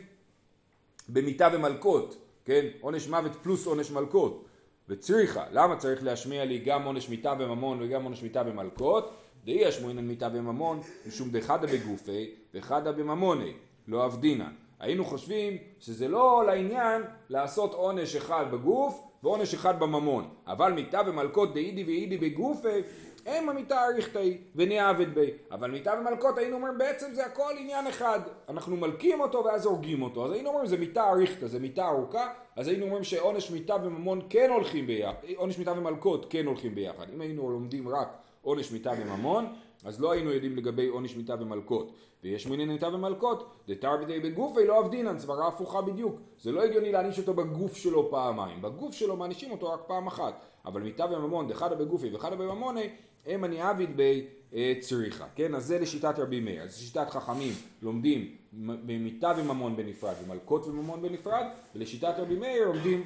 במיתה 1.09 1.49
ומלקות, 1.53 2.17
כן? 2.45 2.67
עונש 2.81 3.09
מוות 3.09 3.33
פלוס 3.43 3.67
עונש 3.67 3.91
מלקות. 3.91 4.45
וצריכה, 4.89 5.45
למה 5.53 5.77
צריך 5.77 6.05
להשמיע 6.05 6.45
לי 6.45 6.59
גם 6.59 6.83
עונש 6.85 7.09
מיתה 7.09 7.35
וממון 7.39 7.83
וגם 7.83 8.05
עונש 8.05 8.23
מיתה 8.23 8.43
ומלקות? 8.47 9.17
דאי 9.45 9.55
ישמעינן 9.55 10.05
מיתה 10.05 10.29
וממון, 10.33 10.81
משום 11.07 11.31
דחדה 11.31 11.67
בגופי 11.67 12.35
וחדה 12.55 12.93
בממוני, 12.93 13.53
לא 13.89 14.07
אבדינן. 14.07 14.53
היינו 14.81 15.05
חושבים 15.05 15.57
שזה 15.81 16.09
לא 16.09 16.43
לעניין 16.47 17.03
לעשות 17.29 17.75
עונש 17.75 18.17
אחד 18.17 18.45
בגוף 18.51 19.10
ועונש 19.23 19.55
אחד 19.55 19.81
בממון. 19.81 20.29
אבל 20.47 20.73
מיתה 20.73 21.01
ומלקות 21.07 21.55
דאידי 21.55 21.85
ואידי 21.85 22.19
בגופי, 22.19 22.83
הם 23.27 23.49
המיתה 23.49 23.85
אריכתאי 23.85 24.39
ונעבד 24.57 25.15
בי. 25.15 25.31
אבל 25.51 25.71
מיתה 25.71 25.93
ומלקות 26.01 26.39
היינו 26.39 26.57
אומרים 26.57 26.79
בעצם 26.79 27.07
זה 27.13 27.27
הכל 27.27 27.53
עניין 27.59 27.87
אחד. 27.87 28.21
אנחנו 28.49 28.77
מלקים 28.77 29.21
אותו 29.21 29.45
ואז 29.45 29.67
הורגים 29.67 30.03
אותו. 30.03 30.27
אז 30.27 30.33
היינו 30.33 30.49
אומרים 30.49 30.67
זה 30.67 30.77
מיתה 30.77 31.11
אריכתא, 31.11 31.47
זה 31.47 31.59
מיתה 31.59 31.89
ארוכה. 31.89 32.29
אז 32.57 32.69
היינו 32.69 32.85
אומרים 32.85 33.05
שעונש 33.05 33.51
מיתה 33.51 33.77
וממון 33.85 34.21
כן 34.31 34.51
הולכים 34.51 34.87
ביחד. 34.87 35.15
עונש 35.37 35.59
מיתה 35.59 35.73
ומלקות 35.73 36.27
כן 36.31 36.47
הולכים 36.47 36.75
ביחד. 36.75 37.07
אם 37.15 37.21
היינו 37.21 37.51
לומדים 37.51 37.89
רק 37.89 38.09
עונש 38.43 38.73
מיתה 38.73 38.91
וממון, 39.01 39.47
אז 39.85 40.01
לא 40.01 40.13
היינו 40.13 40.31
יודעים 40.31 40.57
לגבי 40.57 40.89
עונש 40.89 41.17
מיתה 41.17 41.35
ומלקות. 41.41 41.93
ויש 42.25 42.47
מיני 42.47 42.65
מיתה 42.65 42.89
ומלקות, 42.89 43.51
דתר 43.69 43.97
בידי 43.97 44.21
בגופי 44.21 44.67
לא 44.67 44.79
עבדינן, 44.79 45.19
סברה 45.19 45.49
הפוכה 45.49 45.83
בדיוק. 45.83 46.21
זה 46.39 46.53
לא 46.53 46.63
הגיוני 46.63 46.93
להעניש 46.93 47.19
אותו 47.19 47.35
בגוף 47.35 47.77
שלו 47.77 48.11
פעמיים. 48.11 48.63
בגוף 48.63 48.95
שלו 48.95 49.17
מענישים 49.17 49.51
אותו 49.51 49.73
רק 49.73 49.81
פעם 49.87 50.07
אחת. 50.07 50.41
אבל 50.65 50.83
מיתה 50.83 51.05
וממון, 51.05 51.49
דחדה 51.49 51.75
בגופי 51.75 52.15
וחדה 52.15 52.37
בממוני, 52.37 52.89
הם 53.27 53.45
אני 53.45 53.61
עביד 53.61 53.97
בי 53.97 54.27
אה, 54.55 54.75
צריכה. 54.81 55.27
כן, 55.35 55.55
אז 55.55 55.67
זה 55.67 55.79
לשיטת 55.79 56.19
רבי 56.19 56.41
מאיר. 56.41 56.63
אז 56.63 56.79
שיטת 56.79 57.11
חכמים 57.11 57.53
לומדים 57.83 58.37
מיתה 58.83 59.33
וממון 59.39 59.77
בנפרד 59.77 60.15
ומלקות 60.25 60.67
וממון 60.67 61.03
בנפרד, 61.03 61.45
ולשיטת 61.75 62.15
רבי 62.19 62.37
מאיר 62.37 62.69
לומדים 62.69 63.05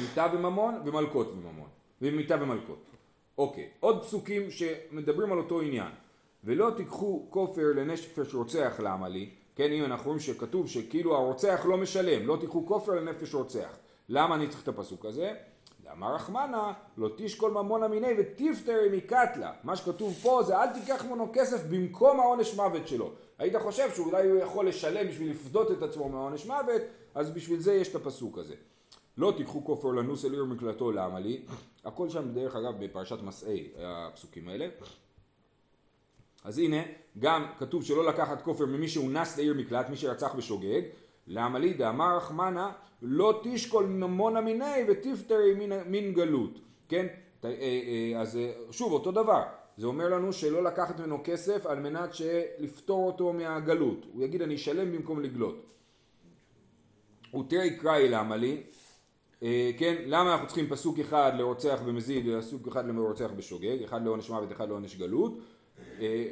מיתה 0.00 0.26
וממון 0.32 0.74
ומלקות 0.84 1.30
וממון. 1.30 1.68
ומיתה 2.02 2.36
ומלקות. 2.40 2.89
אוקיי, 3.40 3.68
עוד 3.80 4.02
פסוקים 4.02 4.50
שמדברים 4.50 5.32
על 5.32 5.38
אותו 5.38 5.60
עניין. 5.60 5.92
ולא 6.44 6.70
תיקחו 6.76 7.26
כופר 7.30 7.72
לנפש 7.76 8.34
רוצח 8.34 8.80
למה 8.82 9.08
לי, 9.08 9.30
כן, 9.56 9.72
אם 9.72 9.84
אנחנו 9.84 10.06
רואים 10.06 10.20
שכתוב 10.20 10.68
שכאילו 10.68 11.16
הרוצח 11.16 11.66
לא 11.68 11.76
משלם, 11.76 12.26
לא 12.26 12.36
תיקחו 12.40 12.66
כופר 12.66 12.92
לנפש 12.92 13.34
רוצח. 13.34 13.78
למה 14.08 14.34
אני 14.34 14.48
צריך 14.48 14.62
את 14.62 14.68
הפסוק 14.68 15.04
הזה? 15.04 15.34
אמר 15.92 16.14
רחמנה, 16.14 16.72
לא 16.96 17.08
תשקול 17.16 17.50
ממון 17.50 17.82
המיני 17.82 18.08
ותפטרי 18.18 18.88
מקטלה. 18.92 19.52
מה 19.64 19.76
שכתוב 19.76 20.18
פה 20.22 20.42
זה 20.42 20.58
אל 20.58 20.72
תיקח 20.80 21.04
ממנו 21.04 21.30
כסף 21.32 21.64
במקום 21.70 22.20
העונש 22.20 22.54
מוות 22.54 22.88
שלו. 22.88 23.10
היית 23.38 23.56
חושב 23.56 23.90
שאולי 23.94 24.28
הוא 24.28 24.38
יכול 24.38 24.68
לשלם 24.68 25.08
בשביל 25.08 25.30
לפדות 25.30 25.70
את 25.70 25.82
עצמו 25.82 26.08
מהעונש 26.08 26.46
מוות, 26.46 26.82
אז 27.14 27.30
בשביל 27.30 27.60
זה 27.60 27.74
יש 27.74 27.88
את 27.88 27.94
הפסוק 27.94 28.38
הזה. 28.38 28.54
לא 29.20 29.32
תיקחו 29.36 29.64
כופר 29.64 29.88
לנוס 29.88 30.24
אל 30.24 30.32
עיר 30.32 30.44
מקלטו 30.44 30.92
למה 30.92 31.20
לי? 31.20 31.42
הכל 31.84 32.08
שם 32.08 32.32
דרך 32.32 32.56
אגב 32.56 32.84
בפרשת 32.84 33.22
מסעי 33.22 33.68
הפסוקים 33.78 34.48
האלה. 34.48 34.68
אז 36.44 36.58
הנה, 36.58 36.82
גם 37.18 37.46
כתוב 37.58 37.84
שלא 37.84 38.08
לקחת 38.08 38.42
כופר 38.42 38.66
ממי 38.66 38.88
שאונס 38.88 39.36
לעיר 39.36 39.54
מקלט, 39.54 39.88
מי 39.88 39.96
שרצח 39.96 40.34
בשוגג. 40.34 40.82
למה 41.26 41.58
לי 41.58 41.74
דאמר 41.74 42.16
רחמנה 42.16 42.72
לא 43.02 43.40
תשקול 43.44 43.86
ממונה 43.86 44.40
מיני 44.40 44.84
ותפטרי 44.88 45.66
מן 45.86 46.12
גלות, 46.12 46.60
כן? 46.88 47.06
אה, 47.44 47.50
אה, 47.50 48.20
אז 48.20 48.36
אה, 48.36 48.52
שוב 48.70 48.92
אותו 48.92 49.12
דבר, 49.12 49.42
זה 49.76 49.86
אומר 49.86 50.08
לנו 50.08 50.32
שלא 50.32 50.62
לקחת 50.62 51.00
ממנו 51.00 51.18
כסף 51.24 51.66
על 51.66 51.80
מנת 51.80 52.10
לפטור 52.58 53.06
אותו 53.06 53.32
מהגלות, 53.32 54.06
הוא 54.12 54.22
יגיד 54.22 54.42
אני 54.42 54.54
אשלם 54.54 54.92
במקום 54.92 55.20
לגלות. 55.20 55.72
ותראי 57.34 57.76
קראי 57.78 58.08
למה 58.08 58.36
לי, 58.36 58.62
כן, 59.78 59.94
למה 60.06 60.32
אנחנו 60.32 60.46
צריכים 60.46 60.66
פסוק 60.68 60.98
אחד 60.98 61.32
לרוצח 61.38 61.80
במזיד 61.86 62.28
ופסוק 62.28 62.68
אחד 62.68 62.86
לרוצח 62.86 63.30
בשוגג, 63.36 63.82
אחד 63.84 64.04
לעונש 64.04 64.30
מוות, 64.30 64.52
אחד 64.52 64.68
לעונש 64.68 64.96
גלות, 64.96 65.38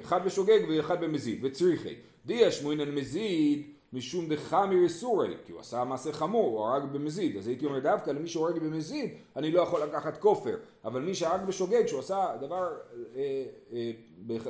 אחד 0.03 0.25
בשוגג 0.25 0.61
ואחד 0.69 1.01
במזיד, 1.01 1.45
וצריכי, 1.45 1.95
דיה 2.27 2.53
שמואינן 2.53 2.95
מזיד 2.95 3.67
משום 3.93 4.29
דחמיר 4.29 4.83
איסורי, 4.83 5.35
כי 5.47 5.53
הוא 5.53 5.61
עשה 5.61 5.85
מעשה 5.85 6.13
חמור, 6.13 6.59
הוא 6.59 6.67
הרג 6.67 6.83
במזיד, 6.93 7.37
אז 7.37 7.47
הייתי 7.47 7.67
אומר 7.67 7.79
דווקא 7.79 8.11
למי 8.11 8.29
שהורג 8.29 8.59
במזיד, 8.59 9.11
אני 9.37 9.53
לא 9.53 9.61
יכול 9.61 9.83
לקחת 9.83 10.17
כופר, 10.21 10.57
אבל 10.85 11.01
מי 11.01 11.15
שהרג 11.15 11.41
בשוגג, 11.47 11.87
שהוא 11.87 12.01
עשה 12.01 12.27
דבר 12.41 12.69
אה, 13.17 13.45
אה, 13.73 13.91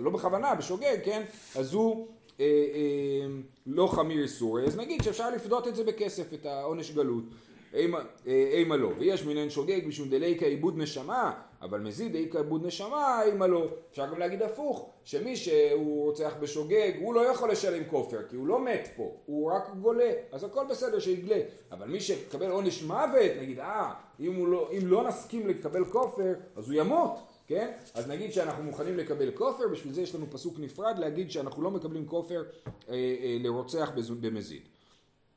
לא 0.01 0.11
בכוונה, 0.11 0.55
בשוגג, 0.55 0.97
כן, 1.05 1.23
אז 1.57 1.75
הוא 1.75 2.07
אה, 2.40 2.44
אה, 2.44 3.27
לא 3.66 3.87
חמיר 3.87 4.23
איסורי, 4.23 4.66
אז 4.66 4.77
נגיד 4.77 5.03
שאפשר 5.03 5.31
לפדות 5.31 5.68
את 5.68 5.77
זה 5.77 5.85
בכסף, 5.85 6.35
את 6.35 6.47
העונש 6.47 6.90
גלות. 6.90 7.25
אימה 7.74 8.76
לא, 8.76 8.92
ויש 8.98 9.24
מינן 9.24 9.50
שוגג 9.50 9.81
משום 9.87 10.09
דליקה 10.09 10.46
עיבוד 10.46 10.78
נשמה, 10.78 11.33
אבל 11.62 11.81
מזיד 11.81 12.12
דליקה 12.12 12.38
עיבוד 12.38 12.66
נשמה, 12.66 13.22
אימה 13.22 13.46
לא. 13.46 13.66
אפשר 13.90 14.07
גם 14.07 14.18
להגיד 14.18 14.42
הפוך, 14.42 14.90
שמי 15.04 15.37
שהוא 15.37 16.04
רוצח 16.04 16.35
בשוגג, 16.40 16.92
הוא 17.00 17.14
לא 17.14 17.20
יכול 17.20 17.50
לשלם 17.50 17.85
כופר, 17.90 18.18
כי 18.31 18.37
הוא 18.37 18.46
לא 18.46 18.64
מת 18.64 18.88
פה, 18.96 19.12
הוא 19.26 19.52
רק 19.52 19.70
גולה, 19.81 20.12
אז 20.33 20.44
הכל 20.44 20.64
בסדר 20.70 20.98
שיגלה. 20.98 21.40
אבל 21.72 21.87
מי 21.87 22.00
שיקבל 22.00 22.50
עונש 22.50 22.83
מוות, 22.83 23.33
נגיד, 23.40 23.61
אה, 23.61 23.92
אם, 24.20 24.52
לא, 24.52 24.70
אם 24.78 24.87
לא 24.87 25.09
נסכים 25.09 25.48
לקבל 25.48 25.85
כופר, 25.85 26.35
אז 26.57 26.70
הוא 26.70 26.81
ימות. 26.81 27.18
כן? 27.48 27.72
אז 27.94 28.09
נגיד 28.09 28.33
שאנחנו 28.33 28.64
מוכנים 28.64 28.96
לקבל 28.96 29.31
כופר, 29.31 29.68
בשביל 29.68 29.92
זה 29.92 30.02
יש 30.02 30.14
לנו 30.14 30.26
פסוק 30.31 30.59
נפרד 30.59 30.98
להגיד 30.98 31.31
שאנחנו 31.31 31.62
לא 31.62 31.70
מקבלים 31.70 32.07
כופר 32.07 32.42
אה, 32.88 32.94
אה, 32.94 33.37
לרוצח 33.40 33.90
במזיד. 34.20 34.62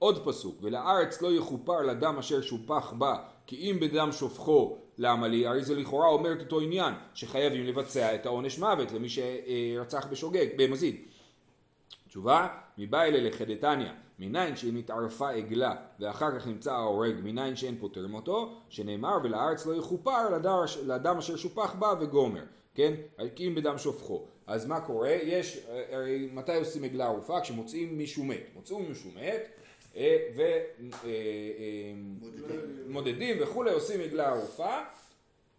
עוד 0.02 0.26
פסוק, 0.26 0.56
ולארץ 0.62 1.22
לא 1.22 1.34
יכופר 1.34 1.82
לדם 1.82 2.16
אשר 2.20 2.42
שופח 2.42 2.94
בה, 2.98 3.16
כי 3.48 3.56
אם 3.56 3.78
בדם 3.82 4.10
שופכו 4.12 4.78
למה 4.98 5.28
לי, 5.28 5.48
הרי 5.48 5.64
זה 5.64 5.76
לכאורה 5.76 6.08
אומר 6.08 6.34
את 6.34 6.42
אותו 6.42 6.60
עניין, 6.60 6.94
שחייבים 7.14 7.66
לבצע 7.66 8.16
את 8.16 8.26
העונש 8.26 8.60
מוות 8.60 8.92
למי 8.92 9.08
שרצח 9.10 10.06
בשוגג, 10.06 10.48
במזיד. 10.58 10.96
תשובה, 12.08 12.48
מבא 12.78 13.04
אלה 13.04 13.30
לחדתניא, 13.30 13.92
מניין 14.20 14.56
שאם 14.56 14.76
התערפה 14.76 15.30
עגלה 15.30 15.76
ואחר 16.00 16.40
כך 16.40 16.48
נמצא 16.48 16.74
ההורג, 16.74 17.16
מניין 17.24 17.56
שאין 17.56 17.78
פוטרים 17.80 18.14
אותו, 18.14 18.54
שנאמר 18.70 19.18
ולארץ 19.24 19.66
לא 19.66 19.76
יכופר 19.76 20.30
לדם, 20.30 20.58
לדם 20.88 21.18
אשר 21.18 21.36
שופח 21.36 21.76
בה 21.80 21.94
וגומר, 22.00 22.44
כן? 22.76 22.94
אם 23.40 23.54
בדם 23.56 23.78
שופכו. 23.78 24.26
אז 24.48 24.66
מה 24.66 24.80
קורה? 24.80 25.10
יש, 25.10 25.68
הרי 25.92 26.30
מתי 26.34 26.56
עושים 26.56 26.84
עגלה 26.84 27.06
ערופה? 27.06 27.42
כשמוצאים 27.42 27.98
מישהו 27.98 28.24
מת. 28.24 28.44
מוצאו 28.56 28.80
מישהו 28.80 29.12
מת, 29.16 29.61
ומודדים 32.86 33.38
אה, 33.38 33.44
וכולי, 33.44 33.72
עושים 33.72 34.02
עגלה 34.02 34.30
ערופה, 34.30 34.78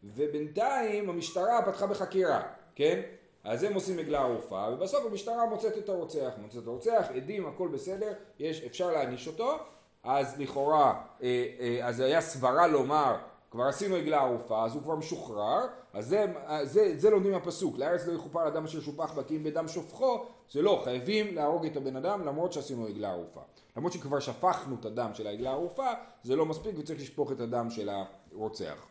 ובינתיים 0.04 1.10
המשטרה 1.10 1.62
פתחה 1.66 1.86
בחקירה, 1.86 2.42
כן? 2.74 3.00
אז 3.44 3.62
הם 3.62 3.74
עושים 3.74 3.98
עגלה 3.98 4.20
ערופה, 4.20 4.68
ובסוף 4.72 5.06
המשטרה 5.06 5.46
מוצאת 5.46 5.78
את 5.78 5.88
הרוצח, 5.88 6.30
מוצאת 6.38 6.62
את 6.62 6.66
הרוצח, 6.66 7.06
עדים, 7.14 7.46
הכל 7.46 7.68
בסדר, 7.68 8.12
יש, 8.38 8.64
אפשר 8.64 8.90
להעניש 8.90 9.26
אותו, 9.26 9.58
אז 10.04 10.40
לכאורה, 10.40 11.02
אה, 11.22 11.78
אז 11.82 12.00
היה 12.00 12.20
סברה 12.20 12.66
לומר, 12.66 13.16
כבר 13.52 13.64
עשינו 13.64 13.94
עגלה 13.94 14.20
ערופה, 14.20 14.64
אז 14.64 14.74
הוא 14.74 14.82
כבר 14.82 14.96
משוחרר, 14.96 15.66
אז 15.92 16.06
זה, 16.08 16.26
זה, 16.62 16.94
זה 16.96 17.10
לומדים 17.10 17.32
מהפסוק, 17.32 17.78
לארץ 17.78 18.06
לא 18.06 18.12
יכופר 18.12 18.48
אדם 18.48 18.64
אשר 18.64 18.80
שופח 18.80 19.12
בה 19.12 19.22
כי 19.24 19.36
אם 19.36 19.44
בדם 19.44 19.68
שופכו, 19.68 20.24
זה 20.50 20.62
לא, 20.62 20.80
חייבים 20.84 21.34
להרוג 21.34 21.66
את 21.66 21.76
הבן 21.76 21.96
אדם 21.96 22.26
למרות 22.26 22.52
שעשינו 22.52 22.86
עגלה 22.86 23.10
ערופה. 23.10 23.40
למרות 23.76 23.92
שכבר 23.92 24.20
שפכנו 24.20 24.76
את 24.80 24.84
הדם 24.84 25.10
של 25.14 25.26
העגלה 25.26 25.50
הערופה, 25.50 25.86
זה 26.22 26.36
לא 26.36 26.46
מספיק 26.46 26.74
וצריך 26.78 27.00
לשפוך 27.00 27.32
את 27.32 27.40
הדם 27.40 27.70
של 27.70 27.90
הרוצח. 28.32 28.86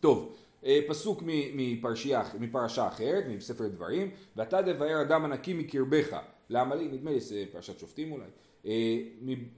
טוב, 0.00 0.32
אה, 0.64 0.80
פסוק 0.88 1.22
מפרשייה, 1.26 2.22
מפרשה 2.38 2.88
אחרת, 2.88 3.24
מספר 3.28 3.68
דברים, 3.68 4.10
ואתה 4.36 4.62
דבער 4.62 5.02
אדם 5.02 5.24
הנקי 5.24 5.54
מקרבך. 5.54 6.16
למה 6.50 6.74
לי? 6.74 6.88
נדמה 6.88 7.10
לי 7.10 7.20
זה 7.20 7.44
פרשת 7.52 7.78
שופטים 7.78 8.12
אולי. 8.12 8.26
אה, 8.66 8.72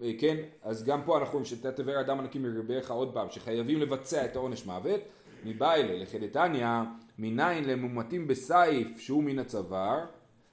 אה, 0.02 0.10
כן, 0.18 0.36
אז 0.62 0.84
גם 0.84 1.02
פה 1.04 1.18
אנחנו 1.18 1.32
רואים 1.32 1.44
שאתה 1.44 1.72
תבער 1.72 2.00
אדם 2.00 2.18
הנקי 2.18 2.38
מקרבך 2.38 2.90
עוד 2.90 3.14
פעם, 3.14 3.30
שחייבים 3.30 3.80
לבצע 3.80 4.24
את 4.24 4.36
העונש 4.36 4.66
מוות. 4.66 5.00
מבעילה 5.44 6.02
לחדתניא, 6.02 6.66
מניין 7.18 7.64
למומתים 7.64 8.26
בסייף 8.26 8.98
שהוא 8.98 9.22
מן 9.22 9.38
הצוואר, 9.38 10.04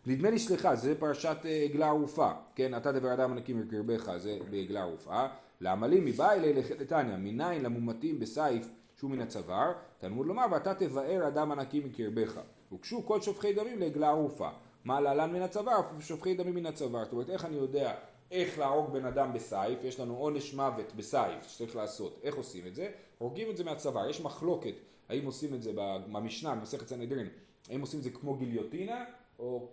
נדמה 0.05 0.29
לי, 0.29 0.39
סליחה, 0.39 0.75
זה 0.75 0.99
פרשת 0.99 1.37
אה, 1.45 1.67
עגלה 1.69 1.87
ערופה, 1.87 2.31
כן? 2.55 2.77
אתה 2.77 2.91
דבר 2.91 3.13
אדם 3.13 3.31
הנקי 3.31 3.53
מקרבך, 3.53 4.17
זה 4.17 4.37
בעגלה 4.49 4.81
ערופה. 4.81 5.25
למה 5.61 5.87
לי 5.87 5.99
מבא 5.99 6.31
אלי 6.31 6.53
לחטטניה, 6.53 7.17
מניין 7.17 7.63
למומתים 7.63 8.19
בסייף 8.19 8.69
שהוא 8.95 9.11
מן 9.11 9.21
הצוואר, 9.21 9.71
תלמוד 9.99 10.27
לומר, 10.27 10.45
ואתה 10.51 10.73
תבאר 10.73 11.27
אדם 11.27 11.51
הנקי 11.51 11.79
מקרבך. 11.79 12.39
הוגשו 12.69 13.05
כל 13.05 13.21
שופכי 13.21 13.53
דמים 13.53 13.79
לעגלה 13.79 14.09
ערופה. 14.09 14.49
מה 14.85 15.01
להלן 15.01 15.33
מן 15.33 15.41
הצוואר? 15.41 15.81
שופכי 15.99 16.33
דמים 16.33 16.55
מן 16.55 16.65
הצוואר. 16.65 17.03
זאת 17.03 17.13
אומרת, 17.13 17.29
איך 17.29 17.45
אני 17.45 17.55
יודע 17.57 17.93
איך 18.31 18.59
להרוג 18.59 18.93
בן 18.93 19.05
אדם 19.05 19.33
בסייף? 19.33 19.83
יש 19.83 19.99
לנו 19.99 20.17
עונש 20.17 20.53
מוות 20.53 20.93
בסייף 20.95 21.47
שצריך 21.47 21.75
לעשות. 21.75 22.19
איך 22.23 22.35
עושים 22.35 22.67
את 22.67 22.75
זה? 22.75 22.91
הורגים 23.17 23.49
את 23.49 23.57
זה 23.57 23.63
מהצוואר. 23.63 24.09
יש 24.09 24.21
מחלוקת 24.21 24.73
האם 25.09 25.25
עושים 25.25 25.53
את 25.53 25.63
זה 25.63 25.71
במשנה, 26.11 26.55
במסכת 26.55 26.87
סנהדרין, 26.87 27.27
האם 27.69 27.81
עושים 27.81 27.99
את 27.99 28.03
זה 28.03 28.09
כמו 28.09 28.35
גיליוטינה 28.35 29.05
או 29.39 29.67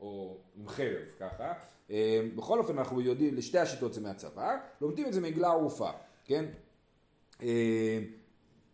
או 0.00 0.36
עם 0.56 0.68
חרב 0.68 1.06
ככה. 1.20 1.52
אה, 1.90 2.20
בכל 2.36 2.58
אופן 2.58 2.78
אנחנו 2.78 3.00
יודעים, 3.00 3.34
לשתי 3.34 3.58
השיטות 3.58 3.94
זה 3.94 4.00
מהצוואר, 4.00 4.54
לומדים 4.80 5.06
את 5.06 5.12
זה 5.12 5.20
מעגלה 5.20 5.48
ערופה, 5.48 5.90
כן? 6.24 6.44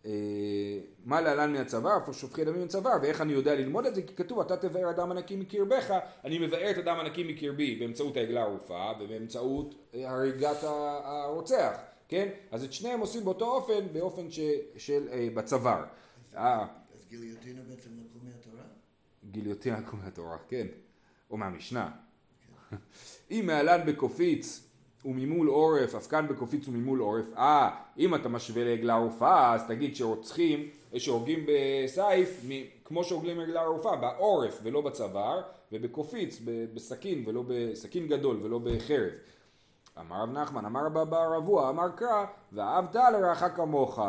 אה, 0.06 0.10
אה, 0.10 0.78
מה 1.04 1.20
להלן 1.20 1.52
מהצוואר, 1.52 2.00
איפה 2.00 2.12
שופכי 2.12 2.44
דמים 2.44 2.60
מהצוואר, 2.60 2.96
ואיך 3.02 3.20
אני 3.20 3.32
יודע 3.32 3.54
ללמוד 3.54 3.86
את 3.86 3.94
זה? 3.94 4.02
כי 4.02 4.14
כתוב, 4.14 4.40
אתה 4.40 4.56
תבאר 4.56 4.90
אדם 4.90 5.10
הנקי 5.10 5.36
מקרבך, 5.36 5.94
אני 6.24 6.38
מבאר 6.38 6.70
את 6.70 6.78
אדם 6.78 6.96
הנקי 6.98 7.24
מקרבי 7.24 7.76
באמצעות 7.76 8.16
העגלה 8.16 8.40
הערופה 8.40 8.90
ובאמצעות 9.00 9.74
הריגת 9.94 10.56
הרוצח, 10.62 11.76
כן? 12.08 12.28
אז 12.50 12.64
את 12.64 12.72
שניהם 12.72 13.00
עושים 13.00 13.24
באותו 13.24 13.54
אופן, 13.54 13.92
באופן 13.92 14.30
ש, 14.30 14.40
של, 14.76 15.08
בצוואר. 15.34 15.84
אז 16.34 17.04
גיליוטינה 17.08 17.60
בעצם 17.68 17.90
לקחו 17.98 18.18
מהתורה? 18.22 18.64
גיליוטינה 19.30 19.80
לקחו 19.80 19.96
מהתורה, 19.96 20.36
כן. 20.48 20.66
או 21.30 21.36
מהמשנה. 21.36 21.90
אם 23.30 23.44
מעלן 23.46 23.86
בקופיץ 23.86 24.63
וממול 25.04 25.48
עורף, 25.48 25.94
אף 25.94 26.06
כאן 26.06 26.28
בקופיץ 26.28 26.68
וממול 26.68 27.00
עורף, 27.00 27.26
אה, 27.36 27.70
אם 27.98 28.14
אתה 28.14 28.28
משווה 28.28 28.64
לעגלה 28.64 28.94
ערופה, 28.94 29.54
אז 29.54 29.66
תגיד 29.68 29.96
שרוצחים, 29.96 30.68
שהורגים 30.96 31.46
בסייף 31.48 32.44
כמו 32.84 33.04
שהוגלים 33.04 33.40
רגלה 33.40 33.62
ערופה, 33.62 33.96
בעורף 33.96 34.60
ולא 34.62 34.80
בצוואר, 34.80 35.42
ובקופיץ, 35.72 36.40
בסכין 36.74 37.24
ולא 37.26 37.44
בסכין 37.48 38.08
גדול 38.08 38.38
ולא 38.42 38.58
בחרב. 38.58 39.10
אמר 40.00 40.22
רב 40.22 40.32
נחמן, 40.32 40.64
אמר 40.64 41.04
בר 41.04 41.34
רבוע, 41.36 41.70
אמר 41.70 41.88
קרא, 41.88 42.24
ואהבת 42.52 42.94
לרעך 42.94 43.44
כמוך, 43.56 44.00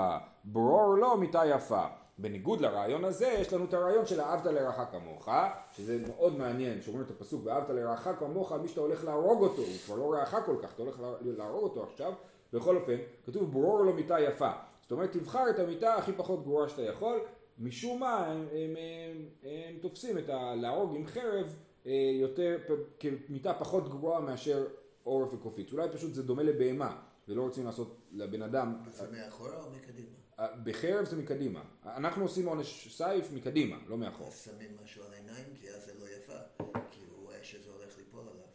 ברור 0.43 0.95
לו 0.97 1.17
מיתה 1.17 1.41
יפה. 1.45 1.85
בניגוד 2.17 2.61
לרעיון 2.61 3.05
הזה, 3.05 3.27
יש 3.27 3.53
לנו 3.53 3.65
את 3.65 3.73
הרעיון 3.73 4.05
של 4.05 4.21
אהבת 4.21 4.45
לרעך 4.45 4.91
כמוך, 4.91 5.29
שזה 5.75 5.97
מאוד 6.07 6.37
מעניין, 6.37 6.81
שאומרים 6.81 7.05
את 7.05 7.11
הפסוק, 7.11 7.45
ואהבת 7.45 7.69
לרעך 7.69 8.07
כמוך, 8.19 8.51
מי 8.51 8.67
שאתה 8.67 8.81
הולך 8.81 9.03
להרוג 9.03 9.41
אותו, 9.41 9.61
הוא 9.61 9.77
כבר 9.85 9.95
לא 9.95 10.13
רעך 10.13 10.35
כל 10.45 10.55
כך, 10.61 10.73
אתה 10.73 10.81
הולך 10.81 10.99
להרוג 11.21 11.63
אותו 11.63 11.83
עכשיו, 11.83 12.13
בכל 12.53 12.77
אופן, 12.77 12.97
כתוב 13.25 13.51
ברור 13.51 13.83
לו 13.83 13.93
מיתה 13.93 14.19
יפה. 14.19 14.51
זאת 14.81 14.91
אומרת, 14.91 15.11
תבחר 15.11 15.49
את 15.49 15.59
המיטה 15.59 15.95
הכי 15.95 16.11
פחות 16.13 16.43
גרועה 16.43 16.69
שאתה 16.69 16.81
יכול, 16.81 17.19
משום 17.59 17.99
מה 17.99 18.25
הם, 18.25 18.31
הם, 18.31 18.47
הם, 18.51 19.25
הם 19.43 19.77
תופסים 19.81 20.17
את 20.17 20.29
ה... 20.29 20.55
להרוג 20.55 20.95
עם 20.95 21.07
חרב 21.07 21.55
אה, 21.85 21.91
יותר, 22.21 22.57
כמיטה 22.99 23.53
פחות 23.53 23.89
גרועה 23.89 24.21
מאשר 24.21 24.67
עורף 25.03 25.33
וקופיץ. 25.33 25.73
אולי 25.73 25.89
פשוט 25.93 26.13
זה 26.13 26.23
דומה 26.23 26.43
לבהמה, 26.43 26.97
ולא 27.27 27.41
רוצים 27.41 27.65
לעשות 27.65 27.97
לבן 28.11 28.41
אדם, 28.41 28.75
אז 28.87 28.97
זה 28.97 29.05
מאחורה 29.11 29.63
או 29.63 29.69
מקדימה? 29.71 30.24
בחרב 30.39 31.05
זה 31.05 31.15
מקדימה. 31.15 31.63
אנחנו 31.85 32.23
עושים 32.23 32.45
עונש 32.45 32.97
סייף 32.97 33.31
מקדימה, 33.31 33.77
לא 33.87 33.97
מאחור. 33.97 34.31
שמים 34.31 34.77
משהו 34.83 35.03
על 35.03 35.13
העיניים, 35.13 35.45
כי 35.61 35.69
אז 35.69 35.85
זה 35.85 35.91
לא 35.99 36.05
יפה. 36.09 36.67
כי 36.91 37.01
הוא 37.09 37.25
רואה 37.25 37.43
שזה 37.43 37.69
הולך 37.69 37.97
ליפול 37.97 38.21
עליו. 38.21 38.45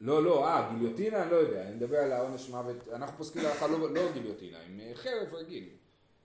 לא, 0.00 0.24
לא, 0.24 0.46
אה, 0.48 0.72
גיליוטינה, 0.74 1.22
אני 1.22 1.30
לא 1.30 1.36
יודע, 1.36 1.62
אני 1.62 1.74
מדבר 1.74 1.96
על 1.96 2.12
העונש 2.12 2.48
מוות, 2.48 2.88
אנחנו 2.88 3.18
פוסקים 3.18 3.42
להלכה 3.42 3.66
לא, 3.66 3.94
לא 3.94 4.12
גיליוטינה, 4.12 4.58
עם 4.60 4.80
אה, 4.80 4.90
חרב 4.94 5.34
רגיל. 5.34 5.68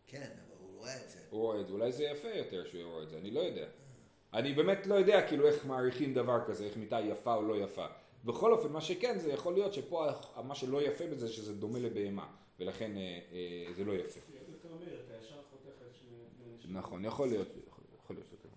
כן, 0.07 0.29
אבל 0.47 0.57
הוא 0.59 0.77
רואה 0.77 0.95
את 0.95 1.09
זה. 1.09 1.19
הוא 1.29 1.41
רואה 1.41 1.61
את 1.61 1.67
זה, 1.67 1.73
אולי 1.73 1.91
זה 1.91 2.03
יפה 2.03 2.27
יותר 2.27 2.65
שהוא 2.65 2.83
רואה 2.83 3.03
את 3.03 3.09
זה, 3.09 3.17
אני 3.17 3.31
לא 3.31 3.39
יודע. 3.39 3.65
אני 4.33 4.53
באמת 4.53 4.87
לא 4.87 4.95
יודע 4.95 5.27
כאילו 5.27 5.47
איך 5.47 5.65
מעריכים 5.65 6.13
דבר 6.13 6.39
כזה, 6.47 6.65
איך 6.65 6.77
מיטה 6.77 6.99
יפה 6.99 7.35
או 7.35 7.41
לא 7.41 7.55
יפה. 7.63 7.85
בכל 8.25 8.53
אופן, 8.53 8.71
מה 8.71 8.81
שכן, 8.81 9.19
זה 9.19 9.31
יכול 9.31 9.53
להיות 9.53 9.73
שפה 9.73 10.07
מה 10.43 10.55
שלא 10.55 10.81
יפה 10.81 11.07
בזה, 11.07 11.27
שזה 11.27 11.53
דומה 11.53 11.79
לבהמה, 11.79 12.27
ולכן 12.59 12.97
אה, 12.97 13.19
אה, 13.31 13.73
זה 13.73 13.85
לא 13.85 13.93
יפה. 13.93 14.19
מהיר, 14.79 14.99
אתה 15.05 15.13
ישר. 15.25 15.35
נכון, 16.71 17.05
יכול 17.05 17.27
להיות, 17.27 17.47
יכול, 18.03 18.15
להיות 18.15 18.31
יותר. 18.31 18.49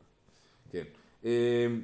כן. 0.70 0.84
אמ, 1.24 1.82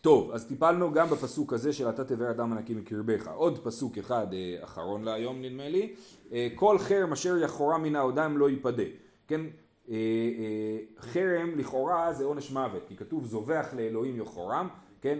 טוב, 0.00 0.30
אז 0.30 0.46
טיפלנו 0.46 0.92
גם 0.92 1.10
בפסוק 1.10 1.52
הזה 1.52 1.72
של 1.72 1.88
אתה 1.88 2.04
תבער 2.04 2.30
אדם 2.30 2.52
הנקי 2.52 2.74
מקרבך. 2.74 3.28
עוד 3.28 3.64
פסוק 3.64 3.98
אחד 3.98 4.34
אה, 4.34 4.56
אחרון 4.64 5.04
להיום 5.04 5.42
נדמה 5.42 5.68
לי. 5.68 5.94
אה, 6.32 6.48
כל 6.54 6.78
חרם 6.78 7.12
אשר 7.12 7.36
יחורה 7.36 7.78
מן 7.78 7.96
האדם 7.96 8.38
לא 8.38 8.50
ייפדה. 8.50 8.82
כן, 9.26 9.40
אה, 9.90 10.78
חרם 11.00 11.58
לכאורה 11.58 12.12
זה 12.12 12.24
עונש 12.24 12.50
מוות, 12.50 12.82
כי 12.88 12.96
כתוב 12.96 13.26
זובח 13.26 13.68
לאלוהים 13.76 14.20
יחורם, 14.20 14.68
כן? 15.00 15.18